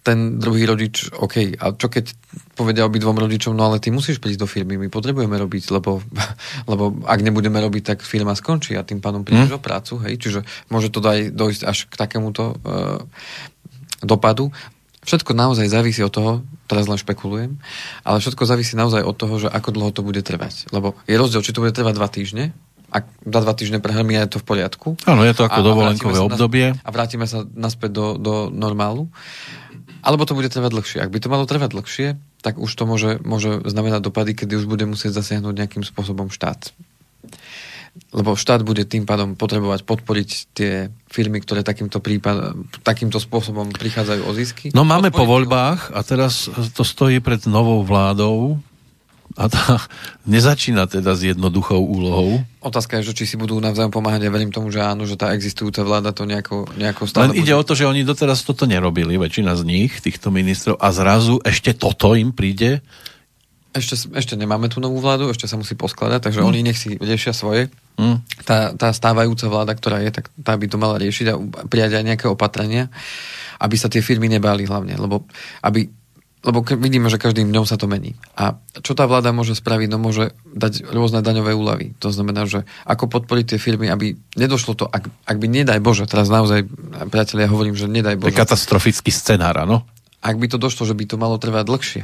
[0.09, 2.17] ten druhý rodič, OK, a čo keď
[2.57, 6.01] povedia obidvom rodičom, no ale ty musíš prísť do firmy, my potrebujeme robiť, lebo,
[6.71, 9.59] lebo ak nebudeme robiť, tak firma skončí a tým pádom prídeš hmm.
[9.59, 10.39] o prácu, hej, čiže
[10.73, 13.05] môže to daj, dojsť až k takémuto uh,
[14.01, 14.49] dopadu.
[15.09, 16.31] Všetko naozaj závisí od toho,
[16.69, 17.57] teraz len špekulujem,
[18.05, 20.69] ale všetko závisí naozaj od toho, že ako dlho to bude trvať.
[20.69, 22.53] Lebo je rozdiel, či to bude trvať dva týždne,
[22.89, 24.87] ak za dva týždne prehrmí, je to v poriadku.
[25.05, 26.67] Áno, je to ako a, dovolenkové a obdobie.
[26.73, 29.09] A vrátime sa naspäť do, do normálu.
[30.01, 30.97] Alebo to bude trvať dlhšie.
[31.01, 32.07] Ak by to malo trvať dlhšie,
[32.41, 36.73] tak už to môže, môže znamenať dopady, kedy už bude musieť zasiahnuť nejakým spôsobom štát
[38.09, 44.21] lebo štát bude tým pádom potrebovať podporiť tie firmy, ktoré takýmto, prípad, takýmto spôsobom prichádzajú
[44.25, 44.65] o zisky.
[44.73, 48.61] No máme po voľbách a teraz to stojí pred novou vládou
[49.37, 49.77] a tá
[50.33, 52.41] nezačína teda s jednoduchou úlohou.
[52.65, 54.25] Otázka je, že či si budú navzájom pomáhať.
[54.25, 57.29] Ja verím tomu, že áno, že tá existujúca vláda to nejako, nejako stále...
[57.29, 57.61] Len ide bude...
[57.61, 61.77] o to, že oni doteraz toto nerobili, väčšina z nich, týchto ministrov, a zrazu ešte
[61.77, 62.81] toto im príde
[63.69, 66.47] ešte, ešte nemáme tú novú vládu, ešte sa musí poskladať, takže mm.
[66.49, 67.69] oni nech si riešia svoje.
[68.01, 68.17] Mm.
[68.41, 71.35] Tá, tá stávajúca vláda, ktorá je, tak tá by to mala riešiť a
[71.69, 72.89] prijať aj nejaké opatrenia,
[73.61, 75.29] aby sa tie firmy nebáli hlavne, lebo
[75.61, 75.91] aby
[76.39, 78.15] lebo vidíme, že každým dňom sa to mení.
[78.39, 79.91] A čo tá vláda môže spraviť?
[79.91, 81.99] No môže dať rôzne daňové úlavy.
[81.99, 86.07] To znamená, že ako podporiť tie firmy, aby nedošlo to, ak, ak by nedaj Bože,
[86.07, 86.63] teraz naozaj,
[87.11, 88.31] priatelia, ja hovorím, že nedaj Bože.
[88.31, 89.83] To je katastrofický scenár, áno?
[90.23, 92.03] Ak by to došlo, že by to malo trvať dlhšie,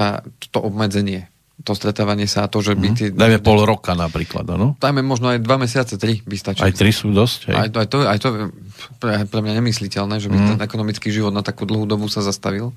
[0.00, 1.28] tá, to obmedzenie,
[1.60, 2.96] to stretávanie sa a to, že by mhm.
[2.96, 3.06] tie...
[3.12, 4.80] Dajme pol roka napríklad, no?
[4.80, 6.64] Dajme možno aj dva mesiace, tri by stačilo.
[6.64, 7.56] Aj tri sú dosť, hej?
[7.60, 8.28] Aj, aj, to, aj to
[8.96, 10.48] pre, pre mňa nemysliteľné, že by mm.
[10.56, 12.72] ten ekonomický život na takú dlhú dobu sa zastavil.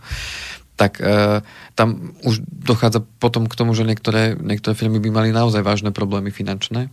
[0.75, 1.39] Tak e,
[1.79, 6.35] tam už dochádza potom k tomu, že niektoré, niektoré firmy by mali naozaj vážne problémy
[6.35, 6.91] finančné,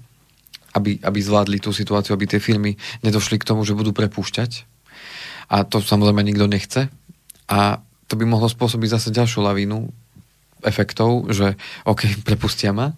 [0.78, 4.62] aby, aby zvládli tú situáciu, aby tie firmy nedošli k tomu, že budú prepúšťať.
[5.50, 6.86] A to samozrejme nikto nechce.
[7.50, 9.90] A to by mohlo spôsobiť zase ďalšiu lavínu
[10.62, 12.92] efektov, že OK, prepustia ma,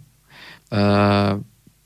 [0.72, 1.38] uh,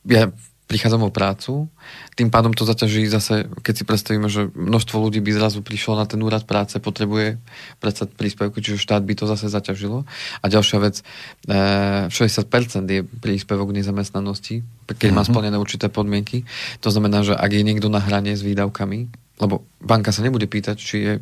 [0.07, 0.31] ja
[0.67, 1.71] prichádzam o prácu,
[2.19, 6.11] tým pádom to zaťaží zase, keď si predstavíme, že množstvo ľudí by zrazu prišlo na
[6.11, 7.39] ten úrad práce, potrebuje
[7.79, 10.03] predsa príspevky, čiže štát by to zase zaťažilo.
[10.43, 11.07] A ďalšia vec,
[11.47, 15.29] e, 60% je príspevok nezamestnanosti, keď má mhm.
[15.31, 16.43] splnené určité podmienky.
[16.83, 19.07] To znamená, že ak je niekto na hrane s výdavkami,
[19.39, 21.15] lebo banka sa nebude pýtať, či je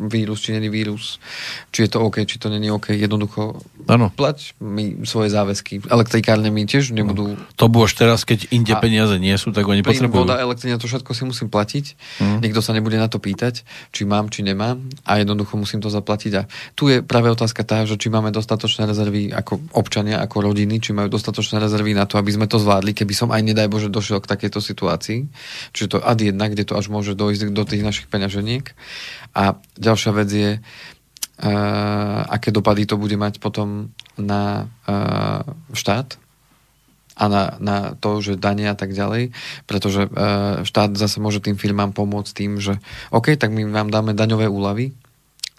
[0.00, 1.20] vírus, či není vírus,
[1.68, 2.96] či je to OK, či to není OK.
[2.96, 4.08] Jednoducho ano.
[4.08, 5.84] plať mi svoje záväzky.
[5.84, 7.36] Elektrikárne mi tiež nebudú...
[7.36, 7.58] No.
[7.60, 10.24] To už teraz, keď inde a peniaze nie sú, tak oni plyn, potrebujú.
[10.24, 11.84] voda, elektrina, to všetko si musím platiť.
[12.20, 12.38] Mm.
[12.44, 14.80] Nikto sa nebude na to pýtať, či mám, či nemám.
[15.04, 16.32] A jednoducho musím to zaplatiť.
[16.40, 20.80] A tu je práve otázka tá, že či máme dostatočné rezervy ako občania, ako rodiny,
[20.80, 23.88] či majú dostatočné rezervy na to, aby sme to zvládli, keby som aj nedaj Bože
[23.92, 25.26] došiel k takejto situácii.
[25.74, 28.72] Čiže to ad jedna, kde to až môže dojsť do tých našich peňaženiek.
[29.34, 36.18] A ďalšia vec je, uh, aké dopady to bude mať potom na uh, štát
[37.20, 39.36] a na, na to, že dania a tak ďalej,
[39.68, 42.80] pretože uh, štát zase môže tým firmám pomôcť tým, že
[43.12, 44.96] OK, tak my vám dáme daňové úlavy,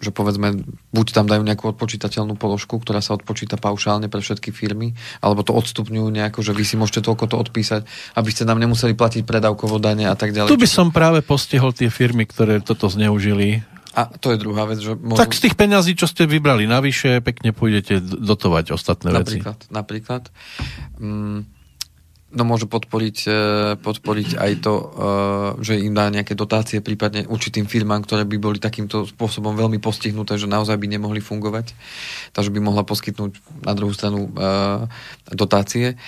[0.02, 4.98] že povedzme, buď tam dajú nejakú odpočítateľnú položku, ktorá sa odpočíta paušálne pre všetky firmy,
[5.22, 7.86] alebo to odstupňujú nejako, že vy si môžete toľko to odpísať,
[8.18, 10.50] aby ste nám nemuseli platiť predávkovo dane a tak ďalej.
[10.50, 13.62] Tu by som práve postihol tie firmy, ktoré toto zneužili.
[13.92, 15.20] A to je druhá vec, že môžu...
[15.20, 19.70] Tak z tých peňazí, čo ste vybrali navyše, pekne pôjdete dotovať ostatné napríklad, veci.
[19.70, 20.22] Napríklad.
[20.96, 21.44] Mm,
[22.32, 23.40] no môže podporiť, e,
[23.80, 24.84] podporiť aj to, e,
[25.60, 30.40] že im dá nejaké dotácie, prípadne určitým firmám, ktoré by boli takýmto spôsobom veľmi postihnuté,
[30.40, 31.76] že naozaj by nemohli fungovať.
[32.32, 34.30] Takže by mohla poskytnúť na druhú stranu e,
[35.36, 36.00] dotácie.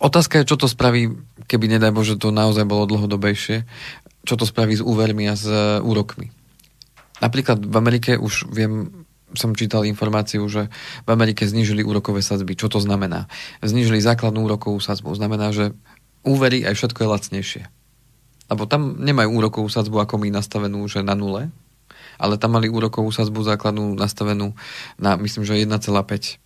[0.00, 1.12] Otázka je, čo to spraví,
[1.46, 3.68] keby nedaj Bože to naozaj bolo dlhodobejšie,
[4.24, 5.46] čo to spraví s úvermi a s
[5.82, 6.32] úrokmi.
[7.22, 9.01] Napríklad v Amerike už viem
[9.34, 10.68] som čítal informáciu, že
[11.04, 12.56] v Amerike znížili úrokové sadzby.
[12.56, 13.28] Čo to znamená?
[13.64, 15.12] Znížili základnú úrokovú sadzbu.
[15.16, 15.72] Znamená, že
[16.24, 17.62] úvery aj všetko je lacnejšie.
[18.52, 21.48] Lebo tam nemajú úrokovú sadzbu ako my nastavenú, že na nule,
[22.20, 24.52] ale tam mali úrokovú sadzbu základnú nastavenú
[25.00, 26.38] na, myslím, že 1,5%.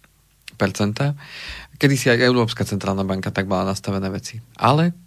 [1.77, 4.41] Kedy si aj Európska centrálna banka tak mala nastavené veci.
[4.57, 5.06] Ale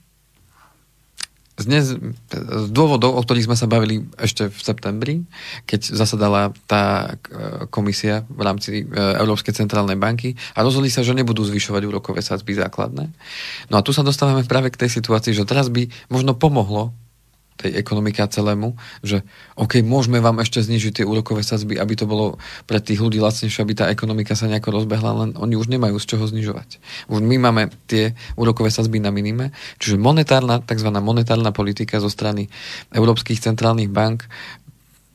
[1.66, 1.98] dnes,
[2.40, 5.16] z dôvodov, o ktorých sme sa bavili ešte v septembri,
[5.66, 11.18] keď zasadala tá e, komisia v rámci e, Európskej centrálnej banky a rozhodli sa, že
[11.18, 13.10] nebudú zvyšovať úrokové sadzby základné.
[13.74, 16.96] No a tu sa dostávame práve k tej situácii, že teraz by možno pomohlo
[17.60, 19.28] tej ekonomike a celému, že
[19.60, 23.60] OK, môžeme vám ešte znižiť tie úrokové sadzby, aby to bolo pre tých ľudí lacnejšie,
[23.60, 26.80] aby tá ekonomika sa nejako rozbehla, len oni už nemajú z čoho znižovať.
[27.12, 30.88] Už my máme tie úrokové sadzby na minime, čiže monetárna, tzv.
[31.04, 32.48] monetárna politika zo strany
[32.96, 34.24] európskych centrálnych bank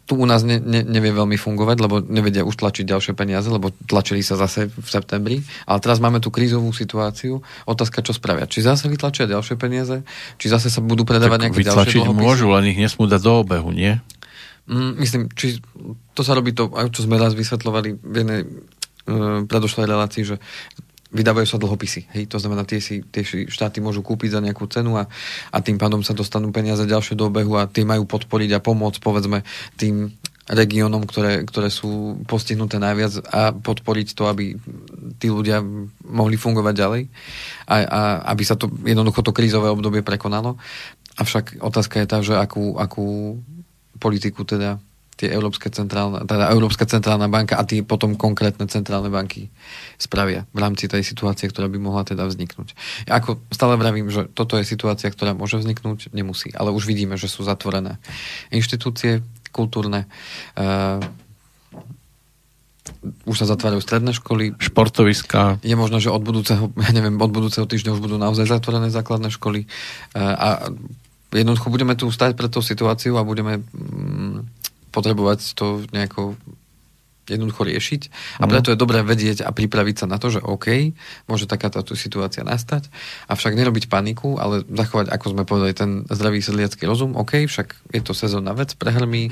[0.04, 3.72] tu u nás ne, ne, nevie veľmi fungovať, lebo nevedia už tlačiť ďalšie peniaze, lebo
[3.88, 5.40] tlačili sa zase v septembri.
[5.64, 7.40] Ale teraz máme tú krízovú situáciu.
[7.64, 8.44] Otázka, čo spravia.
[8.44, 10.04] Či zase vytlačia ďalšie peniaze?
[10.36, 12.20] Či zase sa budú predávať tak nejaké ďalšie dlhopisy?
[12.20, 13.96] môžu, len ich nesmú dať do obehu, nie?
[14.68, 15.60] Mm, myslím, či
[16.12, 20.36] to sa robí to, čo sme raz vysvetlovali v jednej uh, predošlej relácii, že
[21.14, 22.10] vydávajú sa dlhopisy.
[22.10, 25.06] Hej, to znamená, tie, si, tie štáty môžu kúpiť za nejakú cenu a,
[25.54, 28.98] a tým pádom sa dostanú peniaze ďalšie do obehu a tie majú podporiť a pomôcť,
[28.98, 29.46] povedzme,
[29.78, 30.10] tým
[30.44, 34.52] regiónom, ktoré, ktoré sú postihnuté najviac a podporiť to, aby
[35.16, 35.64] tí ľudia
[36.04, 37.02] mohli fungovať ďalej
[37.64, 38.00] a, a
[38.36, 40.60] aby sa to jednoducho to krízové obdobie prekonalo.
[41.16, 43.40] Avšak otázka je tá, že akú, akú
[43.96, 44.83] politiku teda
[45.14, 49.48] tie Európske centrálna, teda Európska centrálna banka a tie potom konkrétne centrálne banky
[49.96, 52.74] spravia v rámci tej situácie, ktorá by mohla teda vzniknúť.
[53.06, 57.14] Ja ako stále vravím, že toto je situácia, ktorá môže vzniknúť, nemusí, ale už vidíme,
[57.14, 58.02] že sú zatvorené
[58.50, 59.22] inštitúcie
[59.54, 60.10] kultúrne,
[60.58, 60.98] uh,
[63.24, 64.60] už sa zatvárajú stredné školy.
[64.60, 65.62] Športoviska.
[65.64, 69.30] Je možno, že od budúceho, ja neviem, od budúceho týždňa už budú naozaj zatvorené základné
[69.30, 69.70] školy.
[70.12, 70.48] Uh, a
[71.34, 74.63] jednoducho budeme tu stať pred tou situáciou a budeme mm,
[74.94, 76.38] potrebovať to nejako
[77.28, 78.02] jednoducho riešiť.
[78.40, 78.50] A mhm.
[78.50, 80.92] preto je dobré vedieť a pripraviť sa na to, že OK,
[81.28, 82.88] môže takáto situácia nastať,
[83.28, 87.16] avšak nerobiť paniku, ale zachovať, ako sme povedali, ten zdravý sedliacký rozum.
[87.16, 89.30] OK, však je to sezónna vec, prehrmí,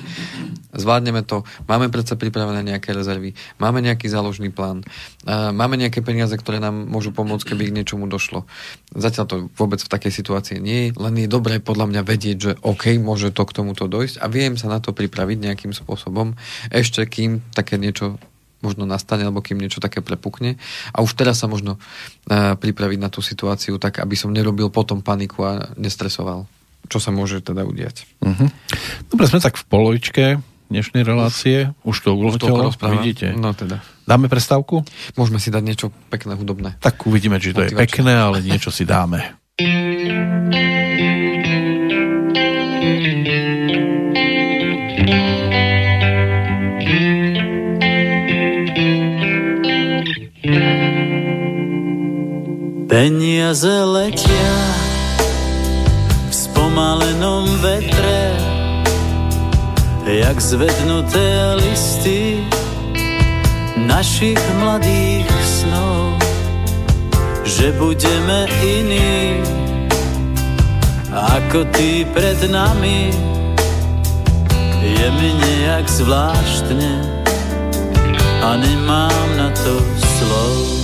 [0.73, 4.87] zvládneme to, máme predsa pripravené nejaké rezervy, máme nejaký záložný plán,
[5.29, 8.47] máme nejaké peniaze, ktoré nám môžu pomôcť, keby k niečomu došlo.
[8.93, 12.53] Zatiaľ to vôbec v takej situácii nie je, len je dobré podľa mňa vedieť, že
[12.63, 16.39] OK, môže to k tomuto dojsť a viem sa na to pripraviť nejakým spôsobom,
[16.71, 18.23] ešte kým také niečo
[18.63, 20.55] možno nastane, alebo kým niečo také prepukne.
[20.95, 25.03] A už teraz sa možno uh, pripraviť na tú situáciu tak, aby som nerobil potom
[25.03, 26.47] paniku a nestresoval.
[26.87, 28.07] Čo sa môže teda udiať.
[28.23, 28.49] Uh-huh.
[29.11, 30.25] Dobre, sme tak v polovičke
[30.73, 31.75] dnešnej relácie.
[31.85, 33.37] Už, to uletelo, vidíte.
[33.37, 33.85] No teda.
[34.09, 34.83] Dáme prestávku?
[35.15, 36.81] Môžeme si dať niečo pekné, hudobné.
[36.81, 39.37] Tak uvidíme, či to je pekné, ale niečo si dáme.
[53.03, 54.55] Peniaze letia
[56.23, 58.31] v spomalenom vetre
[60.07, 62.47] jak zvednuté listy
[63.75, 66.15] našich mladých snov,
[67.43, 69.43] že budeme iní
[71.11, 73.11] ako ty pred nami.
[74.79, 77.03] Je mi nejak zvláštne
[78.47, 80.82] a nemám na to slov.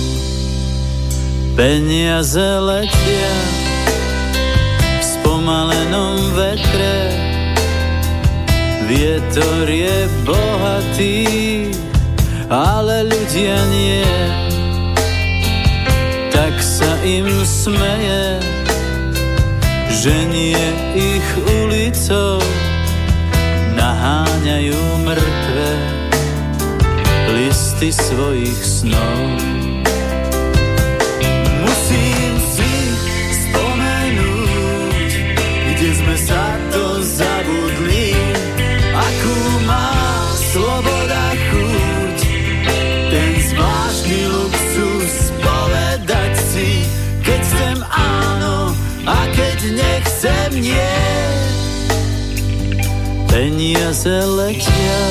[1.59, 3.35] Peniaze letia
[4.79, 6.95] v spomalenom vetre,
[8.87, 11.19] vietor je bohatý,
[12.47, 14.07] ale ľudia nie.
[16.31, 18.39] Tak sa im smeje,
[19.99, 20.63] že nie
[20.95, 22.39] ich ulicou
[23.75, 25.71] naháňajú mŕtve
[27.35, 29.58] listy svojich snov.
[53.99, 55.01] Peniaze letia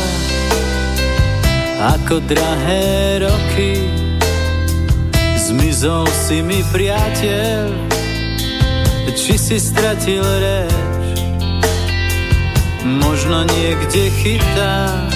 [1.93, 3.85] ako drahé roky.
[5.37, 7.69] Zmizol si mi priateľ,
[9.13, 11.21] či si stratil reč.
[12.89, 15.13] Možno niekde chytáš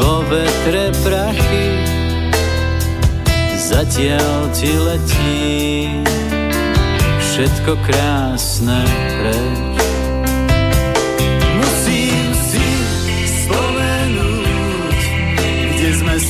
[0.00, 1.68] vo vetre prachy,
[3.60, 5.36] zatiaľ ti letí
[7.20, 8.80] všetko krásne
[9.20, 9.75] preč.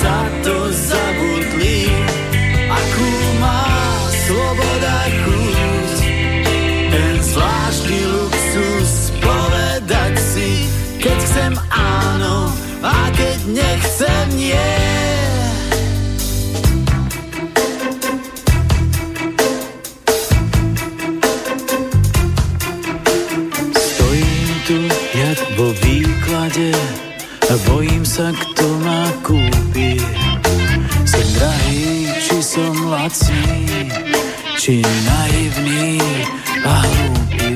[0.07, 1.91] Sa to zabudli,
[2.71, 3.11] akú
[3.43, 3.67] má
[4.23, 5.99] sloboda chuť,
[6.95, 10.51] ten zvláštny luxus povedať si,
[11.03, 12.55] keď chcem áno
[12.87, 14.87] a keď nechcem nie.
[25.57, 26.69] vo výklade
[27.49, 28.76] a bojím sa, kto
[33.07, 33.87] lacný,
[34.59, 36.03] či naivný
[36.67, 37.55] a hlúpy.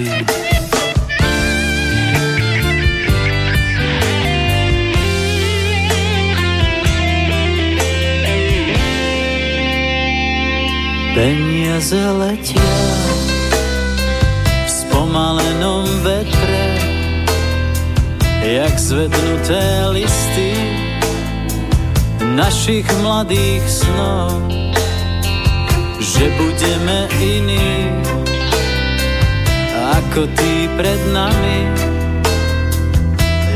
[11.19, 12.79] Peniaze letia
[14.39, 16.63] v spomalenom vetre
[18.41, 20.55] jak zvednuté listy
[22.39, 24.60] našich mladých snov,
[26.21, 27.89] že budeme iní
[29.97, 31.65] ako tí pred nami.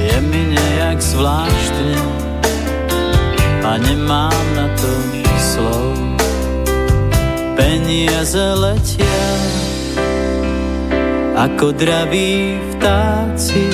[0.00, 1.92] Je mi nejak zvláštne
[3.68, 4.92] a nemám na to
[5.36, 5.92] slov.
[7.52, 9.28] Peniaze letia
[11.36, 13.68] ako draví vtáci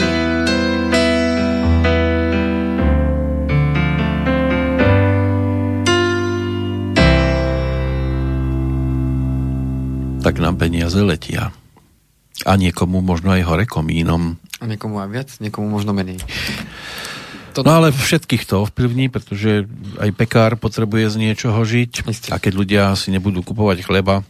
[10.40, 11.52] tak nám peniaze letia.
[12.48, 14.40] A niekomu možno aj hore komínom.
[14.56, 16.16] A niekomu aj viac, niekomu možno menej.
[17.52, 17.60] To...
[17.60, 19.68] No ale všetkých to ovplyvní, pretože
[20.00, 22.08] aj pekár potrebuje z niečoho žiť.
[22.08, 22.32] Isté.
[22.32, 24.24] A keď ľudia si nebudú kupovať chleba,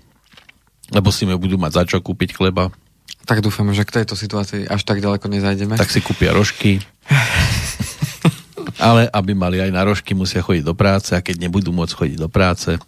[0.91, 2.75] lebo si budú mať za čo kúpiť chleba.
[3.23, 5.79] Tak dúfame, že k tejto situácii až tak ďaleko nezajdeme.
[5.79, 6.83] Tak si kúpia rožky.
[8.83, 12.19] ale aby mali aj na rožky, musia chodiť do práce a keď nebudú môcť chodiť
[12.19, 12.83] do práce.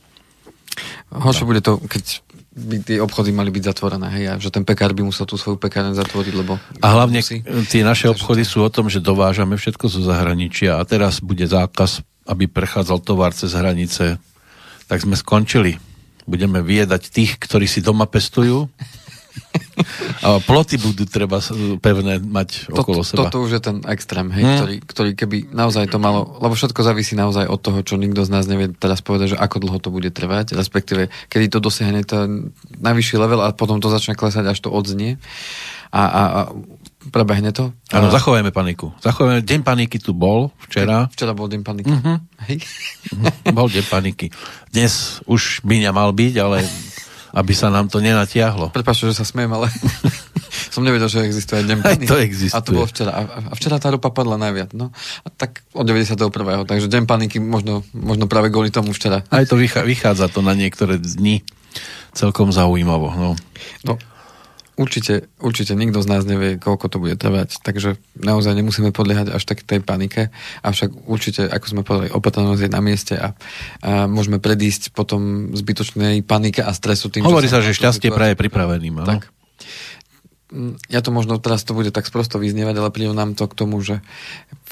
[1.12, 1.48] Horšie no.
[1.54, 5.00] bude to, keď by tie obchody mali byť zatvorené, hej, a že ten pekár by
[5.00, 6.60] musel tú svoju pekárne zatvoriť, lebo...
[6.84, 7.40] A hlavne musí...
[7.72, 12.04] tie naše obchody sú o tom, že dovážame všetko zo zahraničia a teraz bude zákaz,
[12.28, 14.20] aby prechádzal tovar cez hranice,
[14.84, 15.80] tak sme skončili.
[16.28, 18.68] Budeme vyjedať tých, ktorí si doma pestujú
[20.22, 21.40] a ploty budú treba
[21.80, 23.26] pevné mať to, okolo seba.
[23.26, 24.56] Toto už je ten extrém, hej, hmm.
[24.58, 28.30] ktorý, ktorý keby naozaj to malo, lebo všetko závisí naozaj od toho, čo nikto z
[28.30, 32.52] nás nevie teraz povedať, že ako dlho to bude trvať, respektíve kedy to dosiahne ten
[32.80, 35.16] najvyšší level a potom to začne klesať, až to odznie.
[35.92, 36.40] A, a, a
[37.10, 37.74] prebehne to.
[37.90, 38.94] Áno, zachovajme paniku.
[39.02, 41.10] Zachovajme, deň paniky tu bol včera.
[41.10, 41.90] Včera bol deň paniky.
[41.90, 42.16] Uh-huh.
[42.46, 42.62] Hej.
[43.10, 43.52] Uh-huh.
[43.52, 44.30] bol deň paniky.
[44.70, 46.62] Dnes už by nemal byť, ale
[47.32, 48.70] aby sa nám to nenatiahlo.
[48.70, 49.72] Prepačte, že sa smiem, ale
[50.74, 52.56] som nevedel, že existuje Aj to existuje.
[52.56, 53.12] A to bolo včera.
[53.12, 54.76] A včera tá ropa padla najviac.
[54.76, 54.92] No.
[55.24, 56.28] A tak od 91.
[56.68, 59.24] Takže deň paniky možno, možno práve kvôli tomu včera.
[59.32, 61.40] Aj to vychádza to na niektoré dni
[62.12, 63.08] celkom zaujímavo.
[63.16, 63.30] No.
[63.88, 63.96] no
[64.72, 69.44] Určite, určite nikto z nás nevie, koľko to bude trvať, takže naozaj nemusíme podliehať až
[69.44, 70.32] tak tej panike,
[70.64, 73.36] avšak určite, ako sme povedali, opatrnosť je na mieste a,
[73.84, 79.04] a môžeme predísť potom zbytočnej panike a stresu tým, Hovorí sa, že šťastie praje pripraveným.
[79.04, 79.28] Tak.
[80.52, 83.76] Mm, ja to možno teraz to bude tak sprosto vyznievať, ale nám to k tomu,
[83.84, 84.00] že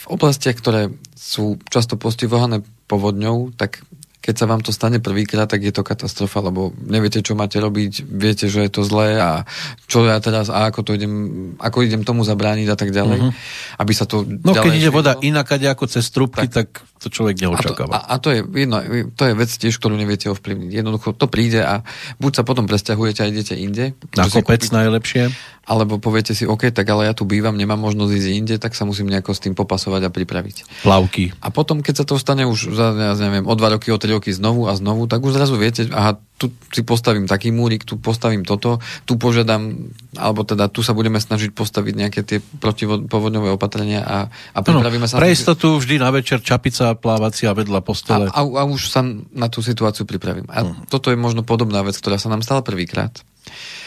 [0.00, 3.84] v oblastiach, ktoré sú často postihované povodňou, tak
[4.20, 8.04] keď sa vám to stane prvýkrát, tak je to katastrofa, lebo neviete, čo máte robiť,
[8.04, 9.48] viete, že je to zlé a
[9.88, 11.12] čo ja teraz a ako to idem,
[11.56, 13.32] ako idem tomu zabrániť a tak ďalej, uh-huh.
[13.80, 17.40] aby sa to No keď ide voda inakade ako cez trubky, tak, tak to človek
[17.40, 17.96] neočakáva.
[17.96, 18.76] A to, a, a to, je, jedno,
[19.16, 20.70] to je vec tiež, ktorú neviete ovplyvniť.
[20.70, 21.80] Jednoducho to príde a
[22.20, 23.96] buď sa potom presťahujete a idete inde.
[24.12, 25.32] Na kopec najlepšie
[25.70, 28.82] alebo poviete si, OK, tak ale ja tu bývam, nemám možnosť ísť inde, tak sa
[28.82, 30.82] musím nejako s tým popasovať a pripraviť.
[30.82, 31.30] Plavky.
[31.38, 34.10] A potom, keď sa to stane už za, ja neviem, o dva roky, o tri
[34.10, 38.00] roky znovu a znovu, tak už zrazu viete, aha, tu si postavím taký múrik, tu
[38.00, 44.00] postavím toto, tu požiadam, alebo teda tu sa budeme snažiť postaviť nejaké tie protipovodňové opatrenia
[44.00, 45.20] a, a pripravíme no, sa...
[45.20, 48.32] Pre istotu vždy na večer čapica plávacia vedľa postele.
[48.32, 49.04] A, a, a už sa
[49.36, 50.48] na tú situáciu pripravím.
[50.48, 50.88] A uh-huh.
[50.88, 53.12] toto je možno podobná vec, ktorá sa nám stala prvýkrát.
[53.20, 53.79] Uh,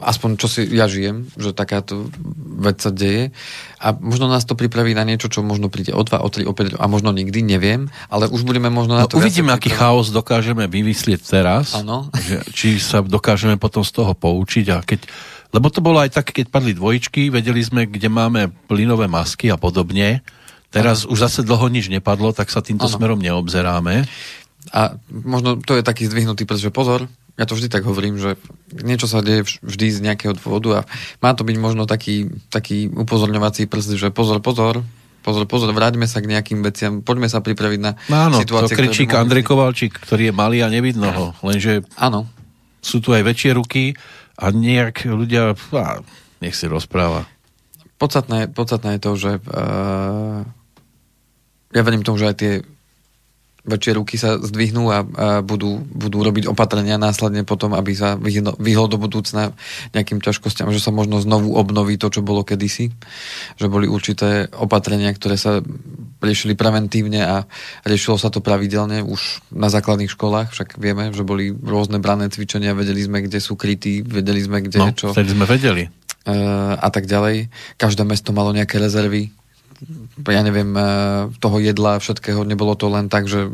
[0.00, 2.08] aspoň čo si ja žijem, že takáto
[2.56, 3.28] vec sa deje
[3.76, 6.52] a možno nás to pripraví na niečo, čo možno príde o 2, o 3, o
[6.56, 9.20] 5 a možno nikdy, neviem, ale už budeme možno na no, to...
[9.20, 12.08] Uvidíme, aký chaos dokážeme vymyslieť teraz, ano.
[12.16, 15.04] Že, či sa dokážeme potom z toho poučiť a keď
[15.54, 19.60] lebo to bolo aj tak, keď padli dvojičky, vedeli sme, kde máme plynové masky a
[19.60, 20.18] podobne.
[20.74, 21.14] Teraz ano.
[21.14, 22.94] už zase dlho nič nepadlo, tak sa týmto ano.
[22.98, 24.02] smerom neobzeráme.
[24.74, 28.38] A možno to je taký zdvihnutý prst, že pozor, ja to vždy tak hovorím, že
[28.70, 30.80] niečo sa deje vždy z nejakého dôvodu a
[31.18, 34.86] má to byť možno taký, taký upozorňovací prst, že pozor, pozor,
[35.26, 38.70] pozor, pozor, vráťme sa k nejakým veciam, poďme sa pripraviť na no áno, situácie.
[38.70, 42.30] to kričík Andrej Kovalčík, ktorý je malý a nevidno ho, lenže áno.
[42.78, 43.98] sú tu aj väčšie ruky
[44.38, 46.06] a nejak ľudia, á,
[46.38, 47.26] nech si rozpráva.
[47.98, 50.42] Podstatné, podstatné je to, že uh,
[51.74, 52.52] ja verím tomu, že aj tie
[53.64, 55.02] väčšie ruky sa zdvihnú a, a
[55.40, 59.56] budú, budú robiť opatrenia následne potom, aby sa vyhlo, do budúcna
[59.96, 62.92] nejakým ťažkostiam, že sa možno znovu obnoví to, čo bolo kedysi.
[63.56, 65.64] Že boli určité opatrenia, ktoré sa
[66.20, 67.36] riešili preventívne a
[67.88, 72.76] riešilo sa to pravidelne už na základných školách, však vieme, že boli rôzne brané cvičenia,
[72.76, 75.16] vedeli sme, kde sú krytí, vedeli sme, kde no, čo.
[75.16, 75.88] sme vedeli.
[76.24, 77.52] Uh, a tak ďalej.
[77.76, 79.28] Každé mesto malo nejaké rezervy,
[80.14, 80.84] ja neviem, e,
[81.42, 83.50] toho jedla, všetkého, nebolo to len tak, že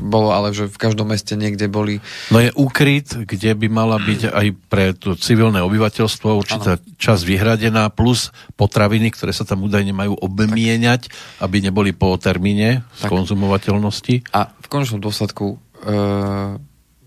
[0.00, 2.00] bolo, ale že v každom meste niekde boli...
[2.32, 6.84] No je úkryt, kde by mala byť aj pre to civilné obyvateľstvo určitá ano.
[6.96, 11.44] časť vyhradená, plus potraviny, ktoré sa tam údajne majú obmieniať, tak.
[11.44, 14.32] aby neboli po termíne z konzumovateľnosti.
[14.32, 15.96] A v konečnom dôsledku e,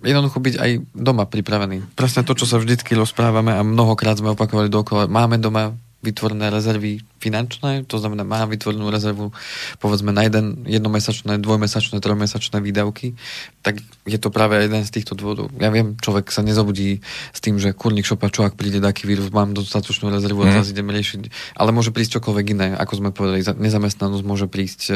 [0.05, 1.95] jednoducho byť aj doma pripravený.
[1.97, 5.09] Presne to, čo sa vždycky rozprávame a mnohokrát sme opakovali dokola.
[5.09, 5.73] Máme doma
[6.03, 9.31] vytvorené rezervy finančné, to znamená, mám vytvorenú rezervu
[9.79, 13.15] povedzme na jeden jednomesačné, dvojmesačné, trojmesačné výdavky,
[13.63, 15.47] tak je to práve jeden z týchto dôvodov.
[15.57, 16.99] Ja viem, človek sa nezobudí
[17.31, 20.53] s tým, že kurník šopa, čo ak príde taký vírus, mám dostatočnú rezervu a mhm.
[20.59, 21.55] teraz ideme riešiť.
[21.55, 24.95] Ale môže prísť čokoľvek iné, ako sme povedali, nezamestnanosť môže prísť e,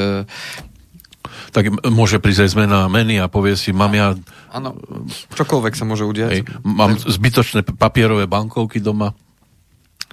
[1.51, 4.15] tak môže prísť aj zmena meny a povie si, mám ja...
[4.51, 4.75] Áno,
[5.35, 6.31] čokoľvek sa môže udiať.
[6.31, 9.15] Hej, mám zbytočné papierové bankovky doma.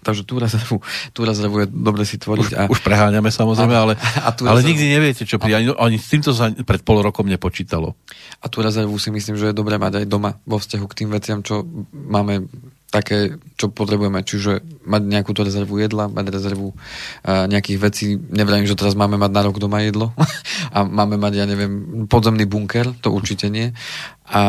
[0.05, 0.85] Takže tú rezervu,
[1.17, 2.45] tú rezervu je dobre si tvoriť.
[2.45, 5.65] Už, a, už preháňame samozrejme, a, ale, a ale rezervu, nikdy neviete, čo príde.
[5.65, 7.97] Ani, ani s týmto sa pred pol rokom nepočítalo.
[8.45, 11.09] A tú rezervu si myslím, že je dobré mať aj doma vo vzťahu k tým
[11.09, 12.45] veciam, čo máme
[12.95, 18.15] také, čo potrebujeme, čiže mať nejakú tú rezervu jedla, mať rezervu uh, nejakých vecí.
[18.15, 20.15] Nevrajím, že teraz máme mať na rok doma jedlo
[20.77, 23.75] a máme mať, ja neviem, podzemný bunker, to určite nie,
[24.25, 24.43] a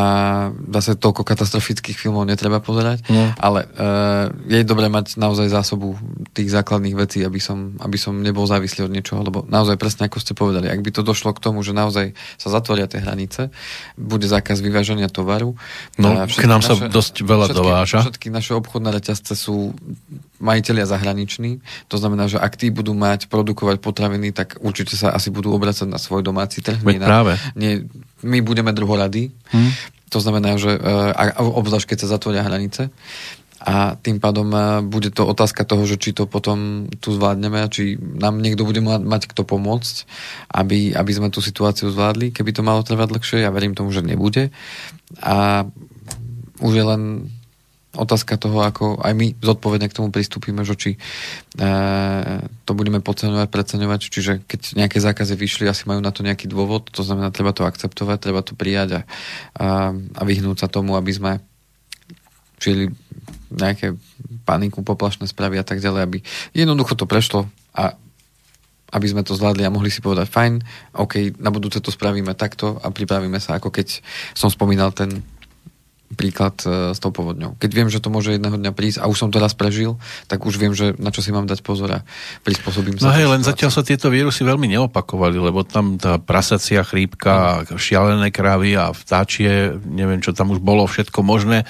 [0.71, 3.35] zase toľko katastrofických filmov netreba pozerať, no.
[3.35, 5.99] ale uh, je dobré mať naozaj zásobu
[6.31, 10.23] tých základných vecí, aby som, aby som nebol závislý od niečoho, lebo naozaj presne ako
[10.23, 13.51] ste povedali, ak by to došlo k tomu, že naozaj sa zatvoria tie hranice,
[13.99, 15.59] bude zákaz vyvážania tovaru.
[15.99, 17.99] No, k nám naše, sa dosť veľa všetky, dováža.
[18.07, 19.71] Všetky naše obchodné reťazce sú
[20.43, 25.31] majiteľia zahraniční, to znamená, že ak tí budú mať, produkovať potraviny, tak určite sa asi
[25.31, 26.83] budú obracať na svoj domáci trh.
[26.83, 27.39] Veď práve.
[27.55, 27.87] Nie,
[28.19, 29.31] my budeme druhoradí.
[29.55, 29.71] Hmm.
[30.11, 32.91] To znamená, že uh, obzvlášť keď sa zatvoria hranice
[33.65, 37.97] a tým pádom uh, bude to otázka toho, že či to potom tu zvládneme či
[37.97, 39.95] nám niekto bude mať kto pomôcť,
[40.53, 42.29] aby, aby sme tú situáciu zvládli.
[42.29, 44.53] Keby to malo trvať dlhšie, ja verím tomu, že nebude.
[45.23, 45.65] A
[46.61, 47.01] už je len
[47.95, 50.99] otázka toho, ako aj my zodpovedne k tomu pristúpime, že či e,
[52.67, 56.91] to budeme podceňovať, preceňovať, čiže keď nejaké zákazy vyšli, asi majú na to nejaký dôvod,
[56.91, 59.01] to znamená, treba to akceptovať, treba to prijať a,
[59.57, 61.31] a, a vyhnúť sa tomu, aby sme
[62.59, 62.91] žili
[63.51, 63.95] nejaké
[64.43, 66.17] paniku, poplašné správy a tak ďalej, aby
[66.51, 67.95] jednoducho to prešlo a
[68.95, 70.53] aby sme to zvládli a mohli si povedať, fajn,
[70.95, 73.99] OK, na budúce to spravíme takto a pripravíme sa, ako keď
[74.31, 75.19] som spomínal ten
[76.15, 77.59] príklad e, s tou povodňou.
[77.59, 79.99] Keď viem, že to môže jedného dňa prísť a už som to raz prežil,
[80.31, 81.99] tak už viem, že na čo si mám dať pozor a
[82.47, 83.11] prispôsobím sa.
[83.11, 88.31] No hej, len zatiaľ sa tieto vírusy veľmi neopakovali, lebo tam tá prasacia chrípka, šialené
[88.31, 91.67] krávy a vtáčie, neviem, čo tam už bolo všetko možné,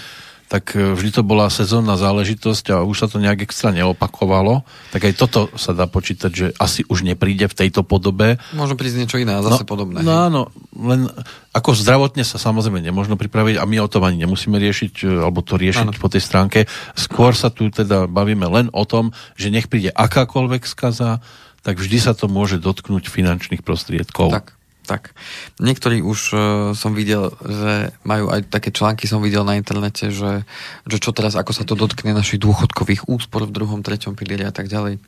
[0.55, 4.63] tak e, vždy to bola sezónna záležitosť a už sa to nejak extra neopakovalo.
[4.95, 8.39] Tak aj toto sa dá počítať, že asi už nepríde v tejto podobe.
[8.55, 9.99] Môže prísť niečo iné, zase no, podobné.
[9.99, 10.41] No áno,
[10.71, 11.11] len
[11.51, 15.43] ako zdravotne sa samozrejme nemôžno pripraviť a my o tom ani nemusíme riešiť, e, alebo
[15.43, 15.99] to riešiť ano.
[15.99, 16.71] po tej stránke.
[16.95, 21.19] Skôr sa tu teda bavíme len o tom, že nech príde akákoľvek skaza,
[21.67, 24.31] tak vždy sa to môže dotknúť finančných prostriedkov.
[24.31, 24.55] Tak.
[24.85, 25.17] Tak.
[25.57, 26.39] Niektorí už uh,
[26.77, 30.45] som videl, že majú aj také články, som videl na internete, že,
[30.85, 34.53] že čo teraz, ako sa to dotkne našich dôchodkových úspor v druhom, treťom pilieri a
[34.53, 35.01] tak ďalej.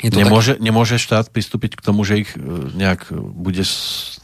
[0.00, 0.64] Je to nemôže, tak...
[0.64, 2.40] nemôže štát pristúpiť k tomu, že ich e,
[2.74, 3.76] nejak bude z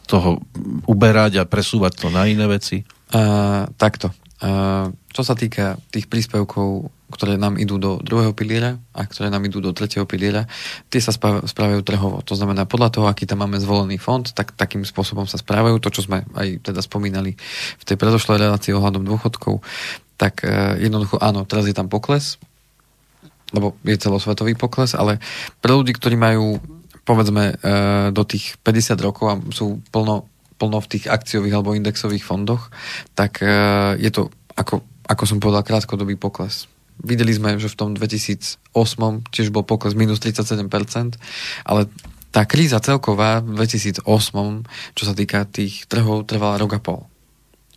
[0.08, 0.42] toho
[0.88, 2.82] uberať a presúvať to na iné veci?
[3.12, 4.10] Uh, takto.
[4.40, 9.48] Uh, čo sa týka tých príspevkov ktoré nám idú do druhého piliera a ktoré nám
[9.48, 10.44] idú do tretieho piliera,
[10.92, 12.20] tie sa správajú trhovo.
[12.28, 15.80] To znamená, podľa toho, aký tam máme zvolený fond, tak takým spôsobom sa správajú.
[15.80, 17.32] To, čo sme aj teda spomínali
[17.80, 19.64] v tej predošlej relácii ohľadom dôchodkov,
[20.20, 22.36] tak e, jednoducho áno, teraz je tam pokles,
[23.56, 25.16] lebo je celosvetový pokles, ale
[25.64, 26.60] pre ľudí, ktorí majú
[27.08, 30.28] povedzme e, do tých 50 rokov a sú plno,
[30.60, 32.68] plno v tých akciových alebo indexových fondoch,
[33.16, 33.48] tak e,
[33.96, 36.68] je to ako, ako som povedal, krátkodobý pokles
[36.98, 38.58] Videli sme, že v tom 2008
[39.30, 41.18] tiež bol pokles minus 37%,
[41.64, 41.86] ale
[42.28, 44.04] tá kríza celková v 2008,
[44.94, 47.00] čo sa týka tých trhov, trvala rok a pol.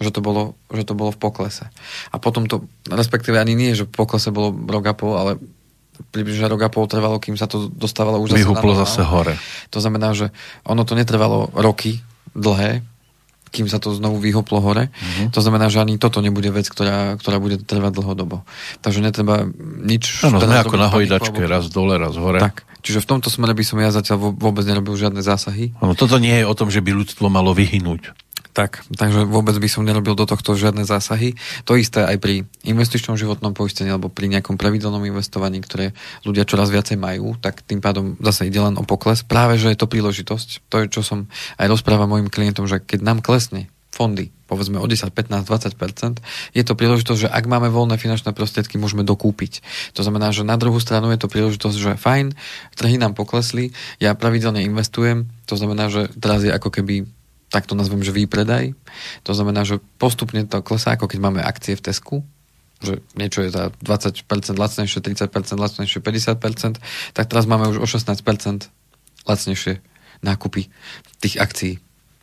[0.01, 0.41] Že to bolo,
[0.73, 1.69] že to bolo v poklese.
[2.09, 5.31] A potom to, respektíve ani nie, že v poklese bolo rok a pol, ale
[6.09, 9.37] približne rok a pol trvalo, kým sa to dostávalo už zase Vyhuplo zase hore.
[9.69, 10.33] To znamená, že
[10.65, 12.01] ono to netrvalo roky
[12.33, 12.81] dlhé,
[13.51, 14.87] kým sa to znovu vyhoplo hore.
[14.87, 15.27] Uh-huh.
[15.35, 18.47] To znamená, že ani toto nebude vec, ktorá, ktorá bude trvať dlhodobo.
[18.79, 19.43] Takže netreba
[19.83, 20.23] nič...
[20.23, 22.39] Áno, sme ako na hojdačke, raz dole, raz hore.
[22.39, 25.75] Tak, čiže v tomto smere by som ja zatiaľ vôbec nerobil žiadne zásahy.
[25.83, 28.30] Áno, toto nie je o tom, že by ľudstvo malo vyhynúť.
[28.51, 31.39] Tak, takže vôbec by som nerobil do tohto žiadne zásahy.
[31.63, 35.95] To isté aj pri investičnom životnom poistení alebo pri nejakom pravidelnom investovaní, ktoré
[36.27, 39.23] ľudia čoraz viacej majú, tak tým pádom zase ide len o pokles.
[39.23, 40.67] Práve, že je to príležitosť.
[40.67, 44.87] To je, čo som aj rozprávam mojim klientom, že keď nám klesne fondy, povedzme o
[44.87, 46.19] 10, 15, 20%
[46.55, 49.63] je to príležitosť, že ak máme voľné finančné prostriedky, môžeme dokúpiť.
[49.95, 52.35] To znamená, že na druhú stranu je to príležitosť, že fajn,
[52.75, 57.07] trhy nám poklesli, ja pravidelne investujem, to znamená, že teraz je ako keby
[57.51, 58.71] tak to nazvem, že výpredaj.
[59.27, 62.15] To znamená, že postupne to klesá, ako keď máme akcie v Tesku,
[62.81, 64.23] že niečo je za 20%
[64.57, 66.81] lacnejšie, 30% lacnejšie, 50%,
[67.13, 68.23] tak teraz máme už o 16%
[69.27, 69.83] lacnejšie
[70.23, 70.71] nákupy
[71.21, 71.77] tých akcií.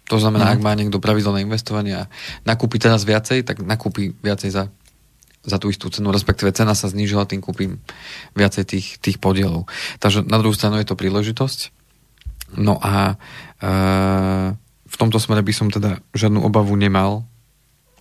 [0.08, 0.52] To znamená, mm.
[0.56, 2.08] ak má niekto pravidelné investovanie a
[2.48, 4.72] nakúpi teraz viacej, tak nakúpi viacej za,
[5.44, 7.76] za tú istú cenu, respektíve cena sa znížila, tým kúpim
[8.32, 9.68] viacej tých, tých podielov.
[10.00, 11.76] Takže na druhú stranu je to príležitosť.
[12.56, 13.20] No a
[13.60, 13.76] e,
[14.88, 17.28] v tomto smere by som teda žiadnu obavu nemal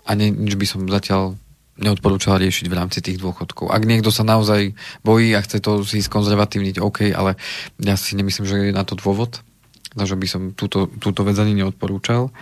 [0.07, 1.35] a ne, nič by som zatiaľ
[1.77, 3.69] neodporúčal riešiť v rámci tých dôchodkov.
[3.69, 4.73] Ak niekto sa naozaj
[5.05, 7.37] bojí a chce to si skonzervatívniť, OK, ale
[7.77, 9.45] ja si nemyslím, že je na to dôvod,
[9.93, 12.33] takže by som túto, túto vec ani neodporúčal.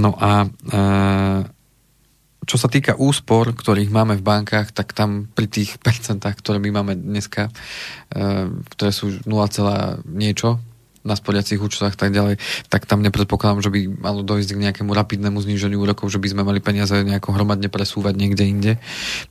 [0.00, 0.80] No a e,
[2.48, 6.80] čo sa týka úspor, ktorých máme v bankách, tak tam pri tých percentách, ktoré my
[6.80, 7.52] máme dneska,
[8.16, 10.56] e, ktoré sú 0, niečo
[11.00, 12.36] na sporiacich účtoch tak ďalej,
[12.68, 16.42] tak tam nepredpokladám, že by malo dojsť k nejakému rapidnému zníženiu úrokov, že by sme
[16.44, 18.72] mali peniaze nejako hromadne presúvať niekde inde.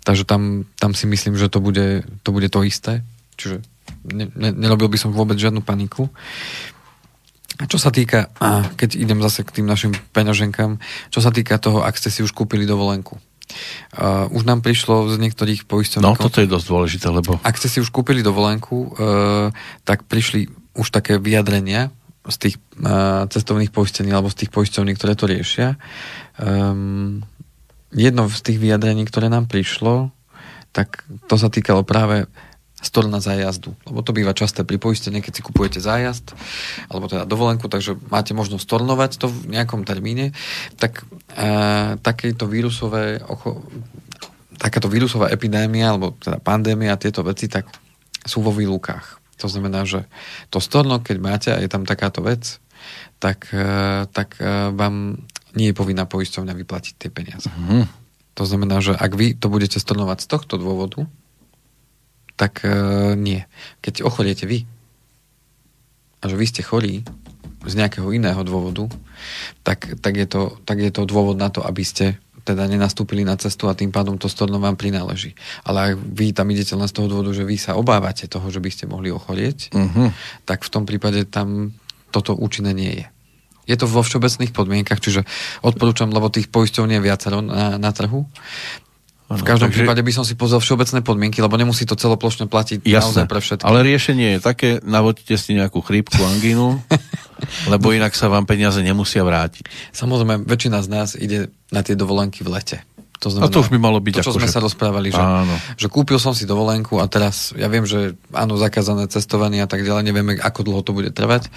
[0.01, 3.05] Takže tam, tam si myslím, že to bude to, bude to isté.
[3.37, 3.61] Čiže
[4.09, 6.09] ne, ne, nerobil by som vôbec žiadnu paniku.
[7.59, 10.79] A čo sa týka, a keď idem zase k tým našim peňaženkám,
[11.11, 13.19] čo sa týka toho, ak ste si už kúpili dovolenku,
[13.97, 16.05] Uh, už nám prišlo z niektorých poisťovníkov...
[16.05, 17.41] No, toto je dosť dôležité, lebo...
[17.41, 19.49] Ak ste si už kúpili dovolenku, uh,
[19.89, 20.45] tak prišli
[20.79, 21.91] už také vyjadrenia
[22.23, 25.75] z tých uh, cestovných poistení alebo z tých poisťovní, ktoré to riešia.
[26.39, 27.27] Um,
[27.91, 30.15] jedno z tých vyjadrení, ktoré nám prišlo,
[30.71, 32.29] tak to sa týkalo práve
[32.79, 33.75] stor na zájazdu.
[33.83, 36.31] Lebo to býva časté pri poistení, keď si kupujete zájazd,
[36.87, 40.31] alebo teda dovolenku, takže máte možnosť stornovať to v nejakom termíne,
[40.79, 43.67] tak uh, takéto vírusové ocho-
[44.59, 47.67] takáto vírusová epidémia, alebo teda pandémia tieto veci, tak
[48.27, 49.18] sú vo výlukách.
[49.39, 50.05] To znamená, že
[50.51, 52.59] to storno, keď máte a je tam takáto vec,
[53.19, 55.23] tak, e, tak e, vám
[55.57, 57.49] nie je povinná poisťovňa vyplatiť tie peniaze.
[57.49, 57.87] Mm.
[58.39, 61.03] To znamená, že ak vy to budete stornovať z tohto dôvodu,
[62.39, 63.43] tak uh, nie.
[63.83, 64.63] Keď ochoriete vy
[66.23, 67.03] a že vy ste chorí
[67.67, 68.87] z nejakého iného dôvodu,
[69.67, 72.15] tak, tak, je to, tak je to dôvod na to, aby ste
[72.49, 75.37] teda nenastúpili na cestu a tým pádom to storno vám prináleží.
[75.61, 78.57] Ale ak vy tam idete len z toho dôvodu, že vy sa obávate toho, že
[78.57, 80.09] by ste mohli ochorieť, uh-huh.
[80.49, 81.77] tak v tom prípade tam
[82.09, 83.07] toto účinné nie je.
[83.69, 85.21] Je to vo všeobecných podmienkach, čiže
[85.61, 88.25] odporúčam, lebo tých poisťovní je viacero na, na trhu,
[89.29, 89.85] v každom takže...
[89.85, 93.39] prípade by som si pozrel všeobecné podmienky, lebo nemusí to celoplošne platiť Jasné, naozaj pre
[93.45, 93.69] všetkých.
[93.69, 96.81] Ale riešenie je také, navodíte si nejakú chrípku, angínu,
[97.73, 99.69] lebo inak sa vám peniaze nemusia vrátiť.
[99.93, 102.77] Samozrejme, väčšina z nás ide na tie dovolenky v lete.
[103.19, 104.55] To znamená, a to už by malo byť to, čo sme že...
[104.55, 105.19] sa rozprávali, že,
[105.75, 109.83] že kúpil som si dovolenku a teraz ja viem, že áno, zakázané cestovanie a tak
[109.83, 111.51] ďalej, nevieme, ako dlho to bude trvať,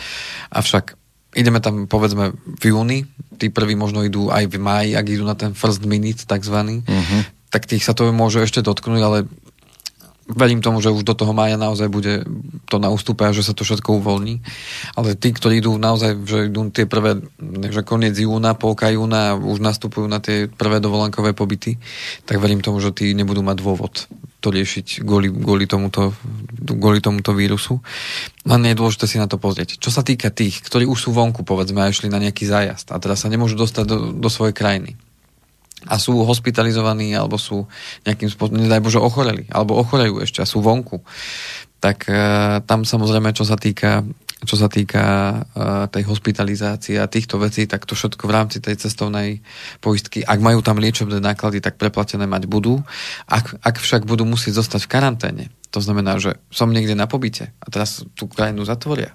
[0.50, 0.98] avšak
[1.38, 3.06] ideme tam povedzme v júni,
[3.38, 7.22] tí prví možno idú aj v máji, ak idú na ten first minute takzvaný, uh-huh
[7.52, 9.18] tak tých sa to môže ešte dotknúť, ale
[10.30, 12.22] verím tomu, že už do toho mája naozaj bude
[12.70, 14.38] to na ústupe a že sa to všetko uvoľní.
[14.94, 17.18] Ale tí, ktorí idú naozaj, že idú tie prvé,
[17.68, 21.76] že koniec júna, polka júna už nastupujú na tie prvé dovolenkové pobyty,
[22.26, 23.94] tak verím tomu, že tí nebudú mať dôvod
[24.42, 26.10] to riešiť kvôli, kvôli, tomuto,
[26.66, 27.78] kvôli tomuto vírusu.
[28.42, 29.78] Len je dôležité si na to pozrieť.
[29.78, 32.98] Čo sa týka tých, ktorí už sú vonku, povedzme, a išli na nejaký zájazd a
[32.98, 34.98] teraz sa nemôžu dostať do, do svojej krajiny
[35.86, 37.66] a sú hospitalizovaní alebo sú
[38.06, 41.02] nejakým spôsobom, nedaj Bože, ochoreli alebo ochorejú ešte a sú vonku,
[41.82, 44.06] tak uh, tam samozrejme, čo sa týka
[44.42, 45.04] čo sa týka
[45.38, 49.38] uh, tej hospitalizácie a týchto vecí, tak to všetko v rámci tej cestovnej
[49.78, 52.82] poistky, ak majú tam liečebné náklady, tak preplatené mať budú.
[53.30, 57.54] Ak, ak však budú musieť zostať v karanténe, to znamená, že som niekde na pobyte
[57.62, 59.14] a teraz tú krajinu zatvoria,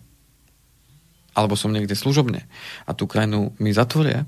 [1.38, 2.50] alebo som niekde služobne
[2.88, 4.26] a tú krajinu mi zatvoria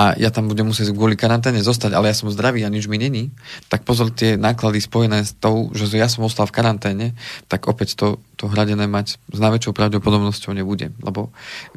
[0.00, 2.96] a ja tam budem musieť kvôli karanténe zostať, ale ja som zdravý a nič mi
[2.96, 3.36] není,
[3.68, 7.06] tak pozor tie náklady spojené s tou, že ja som ostal v karanténe,
[7.52, 10.96] tak opäť to, to hradené mať s najväčšou pravdepodobnosťou nebude.
[11.04, 11.28] Lebo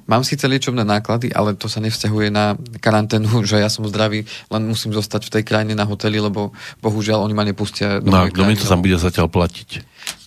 [0.08, 4.62] mám síce liečobné náklady, ale to sa nevzťahuje na karanténu, že ja som zdravý, len
[4.64, 8.32] musím zostať v tej krajine na hoteli, lebo bohužiaľ oni ma nepustia do No a
[8.32, 9.84] kto mi to tam bude zatiaľ platiť?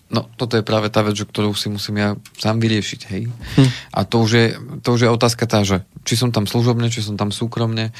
[0.06, 3.26] No, toto je práve tá vec, ktorú si musím ja sám vyriešiť, hej.
[3.26, 3.70] Hm.
[3.90, 4.46] A to už, je,
[4.86, 7.90] to už je otázka tá, že či som tam služobne, či som tam súkromne.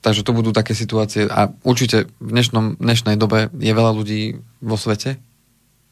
[0.00, 4.80] Takže to budú také situácie a určite v dnešnom, dnešnej dobe je veľa ľudí vo
[4.80, 5.20] svete,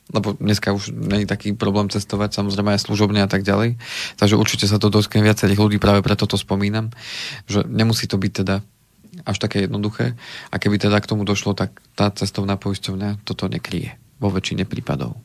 [0.09, 3.76] lebo dneska už je taký problém cestovať, samozrejme aj služobne a tak ďalej.
[4.16, 6.89] Takže určite sa to dotkne viacerých ľudí, práve preto to spomínam,
[7.45, 8.64] že nemusí to byť teda
[9.28, 10.16] až také jednoduché.
[10.49, 15.16] A keby teda k tomu došlo, tak tá cestovná poisťovňa toto nekryje vo väčšine prípadov.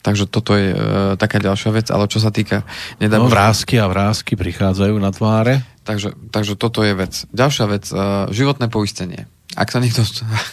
[0.00, 0.76] Takže toto je e,
[1.20, 2.64] taká ďalšia vec, ale čo sa týka...
[2.96, 5.60] Nedá no, vrázky a vrázky prichádzajú na tváre.
[5.84, 7.28] Takže, takže toto je vec.
[7.36, 7.96] Ďalšia vec, e,
[8.32, 9.28] životné poistenie
[9.58, 10.06] ak sa niekto,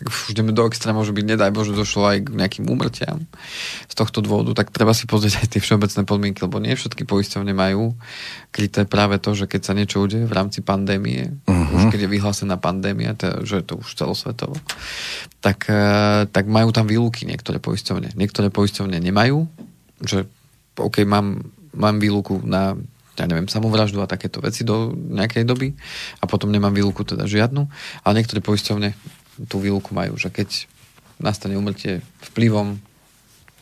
[0.09, 3.29] už ideme do extrému, že by nedaj Bože došlo aj k nejakým úmrtiam
[3.85, 7.53] z tohto dôvodu, tak treba si pozrieť aj tie všeobecné podmienky, lebo nie všetky poisťovne
[7.53, 7.93] majú
[8.49, 11.77] kryté práve to, že keď sa niečo udeje v rámci pandémie, uh-huh.
[11.77, 14.57] už keď je vyhlásená pandémia, to, že je to už celosvetovo,
[15.45, 18.17] tak, eh, tak majú tam výluky niektoré poisťovne.
[18.17, 19.45] Niektoré poisťovne nemajú,
[20.01, 20.25] že
[20.77, 21.45] OK, mám,
[21.77, 22.73] mám výluku na
[23.17, 25.73] ja neviem, samovraždu a takéto veci do nejakej doby
[26.21, 27.65] a potom nemám výluku teda žiadnu,
[28.05, 28.93] ale niektoré poisťovne
[29.49, 30.69] tú výluku majú, že keď
[31.17, 32.77] nastane umrtie vplyvom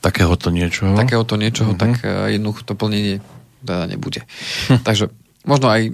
[0.04, 1.82] takéhoto niečoho, takéhoto niečoho mm-hmm.
[1.82, 3.24] tak eh, jednoducho to plnenie
[3.66, 4.22] teda nebude.
[4.70, 4.84] Hm.
[4.88, 5.10] Takže
[5.48, 5.90] možno aj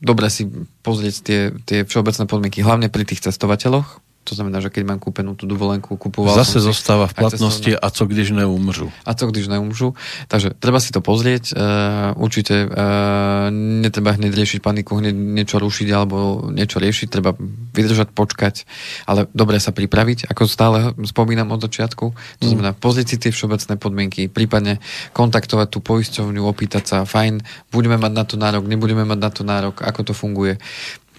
[0.00, 0.48] dobre si
[0.80, 5.32] pozrieť tie, tie všeobecné podmienky, hlavne pri tých cestovateľoch, to znamená, že keď mám kúpenú
[5.32, 8.92] tú dovolenku, kupoval Zase som zostáva v platnosti a co když neumřu.
[9.08, 9.96] A co když neumřu.
[10.28, 11.56] Takže treba si to pozrieť.
[11.56, 17.08] Uh, určite uh, netreba hneď riešiť paniku, hneď niečo rušiť alebo niečo riešiť.
[17.08, 17.32] Treba
[17.72, 18.68] vydržať, počkať,
[19.08, 22.04] ale dobre sa pripraviť, ako stále spomínam od začiatku.
[22.12, 22.50] To mm.
[22.50, 24.82] znamená pozrieť si tie všeobecné podmienky, prípadne
[25.14, 29.42] kontaktovať tú poisťovňu, opýtať sa, fajn, budeme mať na to nárok, nebudeme mať na to
[29.46, 30.58] nárok, ako to funguje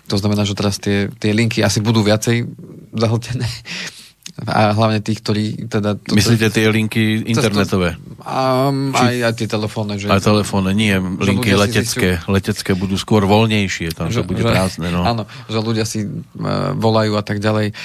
[0.10, 2.50] to znamená, že teraz tie, tie linky asi budú viacej
[2.98, 3.46] zahltené.
[4.40, 6.00] A hlavne tých, ktorí teda...
[6.00, 8.00] To, Myslíte tie linky internetové?
[8.24, 10.00] A, aj, aj tie telefónne.
[10.00, 10.96] Že, aj telefónne, nie.
[10.96, 12.18] Linky letecké.
[12.18, 14.96] Zistiu, letecké budú skôr voľnejšie, tam že, bude že, prázdne.
[14.96, 15.04] No.
[15.04, 17.76] Áno, že ľudia si uh, volajú a tak ďalej.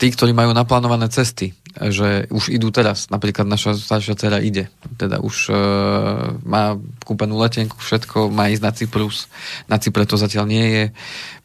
[0.00, 3.06] Tí, ktorí majú naplánované cesty, že už idú teraz.
[3.14, 4.66] Napríklad naša staršia dcera ide.
[4.98, 6.74] Teda už uh, má
[7.06, 9.30] kúpenú letenku, všetko, má ísť na Cyprus.
[9.70, 10.84] Na Cypre to zatiaľ nie je.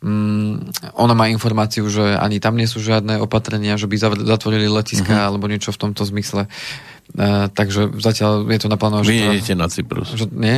[0.02, 0.66] Um,
[0.98, 5.28] ona má informáciu, že ani tam nie sú žiadne opatrenia, že by zatvorili letiska uh-huh.
[5.30, 6.50] alebo niečo v tomto zmysle.
[7.14, 9.06] Uh, takže zatiaľ je to naplánované.
[9.06, 10.10] Vy že teda, na Cyprus.
[10.18, 10.58] Že, nie,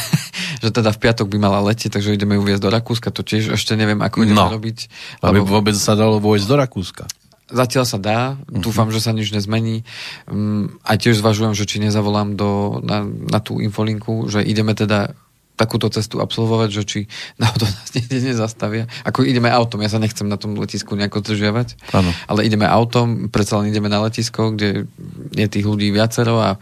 [0.66, 3.54] že teda v piatok by mala letieť, takže ideme ju viesť do Rakúska, to tiež
[3.54, 4.78] ešte neviem, ako ideme no, robiť.
[5.22, 5.46] Aby lebo...
[5.46, 7.06] vôbec sa dalo vojsť do Rakúska
[7.46, 8.58] Zatiaľ sa dá, uh-huh.
[8.58, 9.86] dúfam, že sa nič nezmení.
[10.26, 15.14] Um, aj tiež zvažujem, že či nezavolám do, na, na tú infolinku, že ideme teda
[15.56, 17.00] takúto cestu absolvovať, že či
[17.42, 18.84] náhodou nás niekde nezastavia.
[19.08, 22.12] Ako ideme autom, ja sa nechcem na tom letisku nejako zdržiavať, ano.
[22.28, 24.84] ale ideme autom, predsa len ideme na letisko, kde
[25.32, 26.60] je tých ľudí viacero a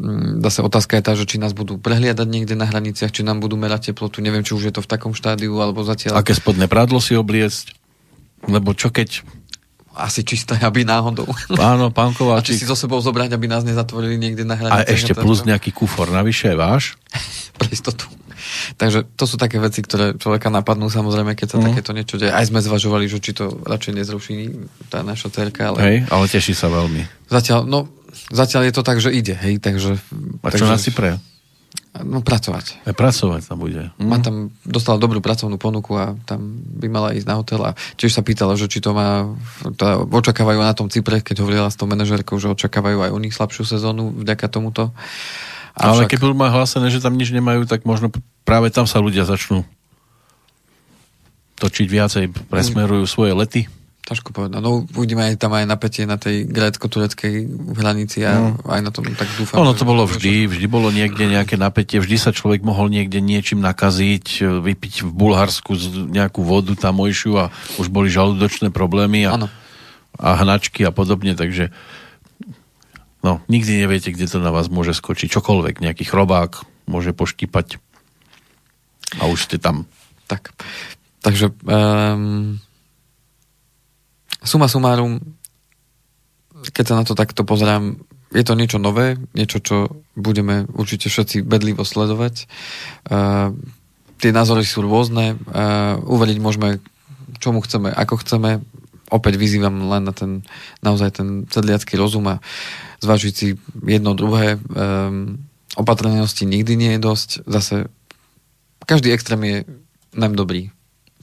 [0.00, 3.44] mm, zase otázka je tá, že či nás budú prehliadať niekde na hraniciach, či nám
[3.44, 6.16] budú merať teplotu, neviem, či už je to v takom štádiu, alebo zatiaľ...
[6.18, 7.76] Aké spodné prádlo si obliecť?
[8.48, 9.20] Lebo čo keď
[9.94, 11.26] asi čisté, aby náhodou.
[11.58, 12.42] Áno, pán Kováčik.
[12.42, 14.86] A či si so sebou zobrať, aby nás nezatvorili niekde na hranici.
[14.86, 16.94] A ešte plus nejaký kufor navyše, váš?
[17.58, 18.06] Pre istotu.
[18.80, 21.64] Takže to sú také veci, ktoré človeka napadnú samozrejme, keď sa mm.
[21.70, 22.32] takéto niečo deje.
[22.32, 24.36] Aj sme zvažovali, že či to radšej nezruší
[24.88, 25.70] tá naša cerka.
[25.70, 25.78] Ale...
[25.78, 27.04] Hej, ale teší sa veľmi.
[27.28, 27.92] Zatiaľ, no,
[28.32, 30.00] zatiaľ je to tak, že ide, hej, takže...
[30.42, 30.72] A čo takže...
[30.72, 31.20] nás si pre?
[31.90, 32.86] No, pracovať.
[32.86, 33.90] Aj pracovať tam bude.
[33.98, 34.06] Mm.
[34.06, 38.14] Má tam, dostala dobrú pracovnú ponuku a tam by mala ísť na hotel a tiež
[38.14, 39.26] sa pýtala, že či to má,
[39.74, 43.34] to očakávajú na tom Cypre, keď hovorila s tou manažérkou, že očakávajú aj u nich
[43.34, 44.94] slabšiu sezónu vďaka tomuto.
[45.74, 45.82] Avšak...
[45.82, 48.14] Ale keď budú mať hlásené, že tam nič nemajú, tak možno
[48.46, 49.66] práve tam sa ľudia začnú
[51.58, 53.62] točiť viacej, presmerujú svoje lety.
[54.10, 54.58] Ťažko povedať.
[54.58, 57.46] No uvidíme aj tam aj napätie na tej grécko-tureckej
[57.78, 58.66] hranici a mm.
[58.66, 59.62] aj na tom tak dúfam.
[59.62, 63.62] Ono to bolo vždy, vždy bolo niekde nejaké napätie, vždy sa človek mohol niekde niečím
[63.62, 65.78] nakaziť, vypiť v Bulharsku
[66.10, 69.46] nejakú vodu tamojšiu a už boli žalúdočné problémy a,
[70.18, 71.70] a hnačky a podobne, takže
[73.20, 75.28] No, nikdy neviete, kde to na vás môže skočiť.
[75.28, 77.76] Čokoľvek, nejaký chrobák môže poštípať
[79.20, 79.84] a už ste tam.
[80.24, 80.56] Tak,
[81.20, 82.62] takže um,
[84.44, 85.20] suma sumárum,
[86.72, 87.96] keď sa na to takto pozerám,
[88.30, 89.76] je to niečo nové, niečo, čo
[90.14, 92.46] budeme určite všetci bedlivo sledovať.
[93.10, 93.56] Uh,
[94.22, 96.78] tie názory sú rôzne, uh, uveriť môžeme,
[97.42, 98.62] čomu chceme, ako chceme.
[99.10, 100.46] Opäť vyzývam len na ten,
[100.86, 102.38] naozaj ten sedliacký rozum a
[103.02, 104.54] zvážiť si jedno, druhé.
[104.70, 107.28] Um, opatrnosti nikdy nie je dosť.
[107.50, 107.90] Zase
[108.86, 109.58] každý extrém je
[110.14, 110.70] nám dobrý.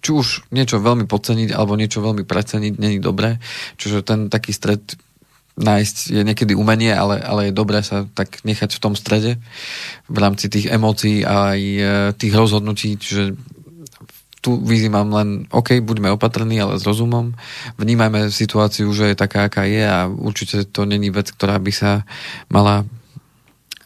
[0.02, 3.42] Či už niečo veľmi podceniť alebo niečo veľmi preceniť není dobré.
[3.82, 4.82] Čiže ten taký stred
[5.58, 9.42] nájsť je niekedy umenie, ale, ale je dobré sa tak nechať v tom strede
[10.06, 11.82] v rámci tých emócií a aj e,
[12.14, 13.34] tých rozhodnutí, čiže
[14.46, 17.34] tu vyzývam len, OK, buďme opatrní, ale s rozumom.
[17.82, 22.06] Vnímajme situáciu, že je taká, aká je a určite to není vec, ktorá by sa
[22.48, 22.86] mala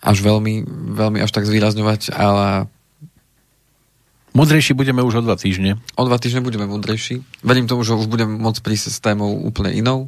[0.03, 2.68] až veľmi, veľmi až tak zvýrazňovať, ale
[4.32, 5.76] Mudrejší budeme už o dva týždne.
[6.00, 7.20] O dva týždne budeme mudrejší.
[7.44, 10.08] Verím tomu, že už budeme môcť prísť s témou úplne inou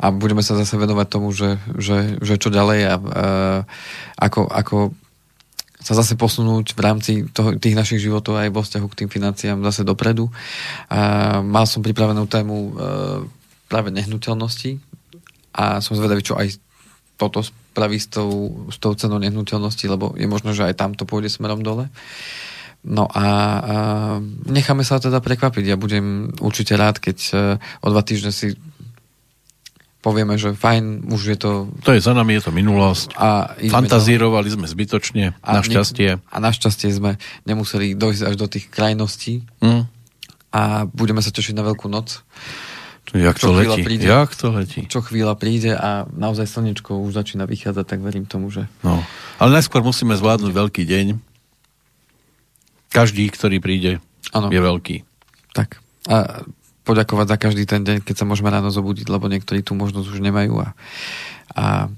[0.00, 2.96] a budeme sa zase venovať tomu, že, že, že čo ďalej a, a
[4.16, 4.76] ako, ako
[5.78, 9.60] sa zase posunúť v rámci toho, tých našich životov aj vo vzťahu k tým financiám
[9.60, 10.32] zase dopredu.
[10.88, 12.70] A mal som pripravenú tému e,
[13.68, 14.80] práve nehnuteľnosti
[15.52, 16.56] a som zvedavý, čo aj
[17.20, 21.04] toto spraví s tou, s tou cenou nehnuteľnosti, lebo je možno, že aj tam to
[21.04, 21.92] pôjde smerom dole.
[22.88, 23.26] No a, a
[24.48, 25.64] necháme sa teda prekvapiť.
[25.68, 27.32] Ja budem určite rád, keď e,
[27.84, 28.56] o dva týždne si
[30.00, 31.50] povieme, že fajn, už je to...
[31.84, 33.12] To je za nami, je to minulosť.
[33.20, 36.16] A Fantazírovali sme zbytočne, a našťastie.
[36.16, 39.44] Ne, a našťastie sme nemuseli dojsť až do tých krajností.
[39.60, 39.84] Mm.
[40.48, 42.24] A budeme sa tešiť na Veľkú noc.
[43.12, 44.84] Jak to letí, príde, jak to letí.
[44.84, 48.68] Čo chvíľa príde a naozaj slnečko už začína vychádzať, tak verím tomu, že...
[48.84, 49.00] No,
[49.40, 51.27] ale najskôr musíme zvládnuť veľký deň.
[52.88, 53.92] Každý, ktorý príde,
[54.32, 54.48] ano.
[54.48, 54.96] je veľký.
[55.52, 55.80] Tak.
[56.08, 56.44] A
[56.88, 60.24] poďakovať za každý ten deň, keď sa môžeme ráno zobudiť, lebo niektorí tú možnosť už
[60.24, 60.64] nemajú.
[60.64, 60.68] A,
[61.52, 61.92] a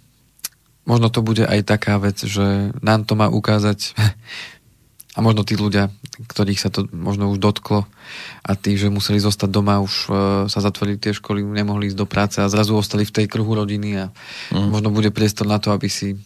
[0.82, 3.94] možno to bude aj taká vec, že nám to má ukázať
[5.16, 5.94] a možno tí ľudia,
[6.26, 7.86] ktorých sa to možno už dotklo
[8.42, 10.14] a tí, že museli zostať doma, už uh,
[10.50, 13.90] sa zatvorili tie školy, nemohli ísť do práce a zrazu ostali v tej kruhu rodiny
[13.94, 14.04] a
[14.50, 14.70] mm.
[14.70, 16.18] možno bude priestor na to, aby si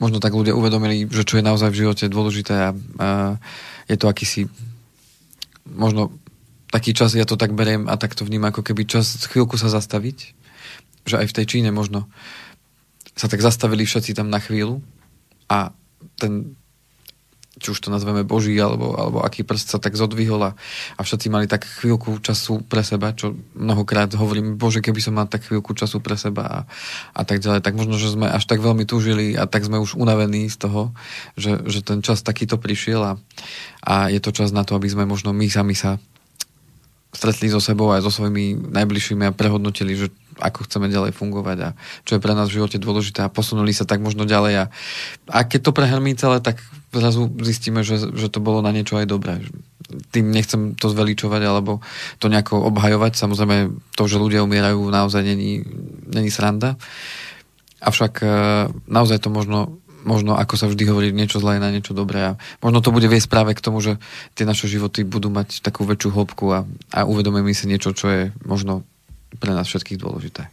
[0.00, 3.08] možno tak ľudia uvedomili, že čo je naozaj v živote dôležité a, a
[3.86, 4.48] je to akýsi
[5.68, 6.10] možno
[6.72, 9.68] taký čas, ja to tak beriem a tak to vnímam, ako keby čas chvíľku sa
[9.68, 10.18] zastaviť,
[11.04, 12.08] že aj v tej Číne možno
[13.12, 14.80] sa tak zastavili všetci tam na chvíľu
[15.50, 15.74] a
[16.16, 16.56] ten
[17.58, 20.50] či už to nazveme Boží, alebo, alebo aký prst sa tak zodvihol a,
[20.94, 25.26] a všetci mali tak chvíľku času pre seba, čo mnohokrát hovorím, Bože, keby som mal
[25.26, 26.58] tak chvíľku času pre seba a,
[27.10, 29.98] a tak ďalej, tak možno, že sme až tak veľmi túžili a tak sme už
[29.98, 30.94] unavení z toho,
[31.34, 33.12] že, že ten čas takýto prišiel a,
[33.82, 35.98] a je to čas na to, aby sme možno my sami sa
[37.10, 41.68] stretli so sebou aj so svojimi najbližšími a prehodnotili, že ako chceme ďalej fungovať a
[42.08, 44.64] čo je pre nás v živote dôležité a posunuli sa tak možno ďalej a,
[45.28, 49.06] a keď to prehrmí celé, tak zrazu zistíme, že, že to bolo na niečo aj
[49.06, 49.38] dobré.
[50.10, 51.78] tým nechcem to zveličovať alebo
[52.18, 53.14] to nejako obhajovať.
[53.14, 55.62] Samozrejme, to, že ľudia umierajú, naozaj není,
[56.10, 56.74] není sranda.
[57.80, 58.28] Avšak e,
[58.90, 62.34] naozaj to možno, možno, ako sa vždy hovorí, niečo zlé na niečo dobré.
[62.34, 64.02] A možno to bude viesť práve k tomu, že
[64.34, 68.22] tie naše životy budú mať takú väčšiu hĺbku a, a uvedomíme si niečo, čo je
[68.44, 68.82] možno
[69.38, 70.50] pre nás všetkých dôležité.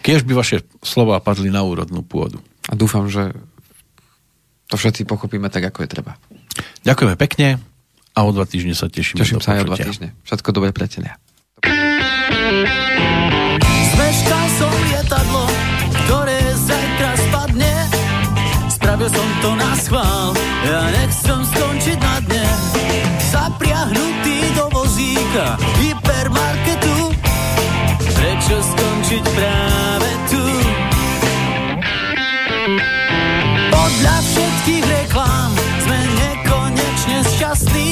[0.00, 2.40] Kiež by vaše slova padli na úrodnú pôdu.
[2.70, 3.34] A dúfam, že
[4.70, 6.14] to všetci pochopíme tak, ako je treba.
[6.86, 7.58] Ďakujeme pekne
[8.14, 9.18] a o dva týždne sa tešíme.
[9.18, 10.14] Teším sa aj o dva týždne.
[10.24, 11.18] Všetko dobré, priatelia.
[13.90, 15.44] Zmeškal som lietadlo,
[16.06, 17.74] ktoré zajtra spadne.
[18.72, 20.32] Spravil som to na schvál,
[20.64, 22.46] ja nechcem skončiť na dne.
[23.30, 26.79] Zapriahnutý do vozíka hypermarketu.
[28.50, 30.42] Prečo skončiť práve tu?
[33.70, 35.50] Podľa všetkých reklám
[35.86, 37.90] sme nekonečne šťastní.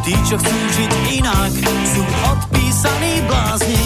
[0.00, 1.52] Tí, čo chcú žiť inak,
[1.92, 3.84] sú odpísaní blázni.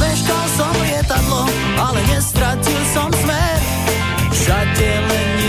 [0.00, 1.44] Zmeškal som lietadlo,
[1.76, 3.60] ale nestratil som smer.
[4.32, 5.39] Všade len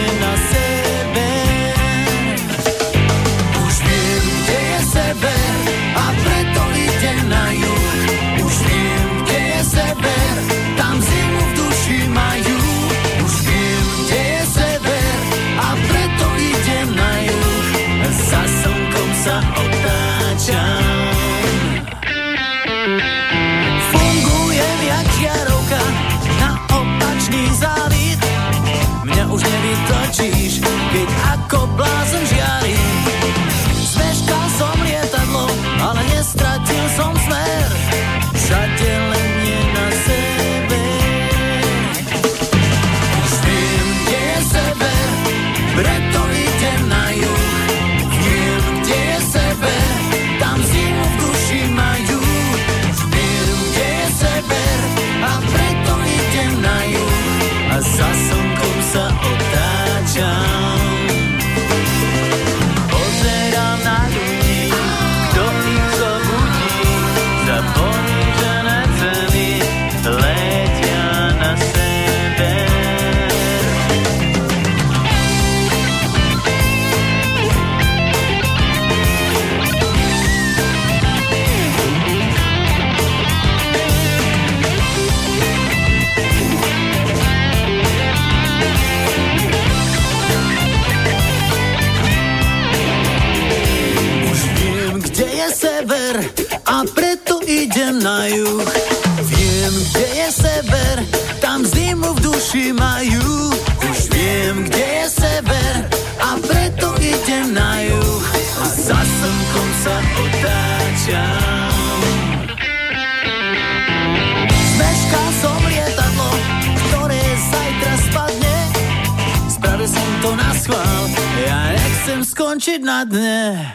[122.71, 123.71] Spravil som to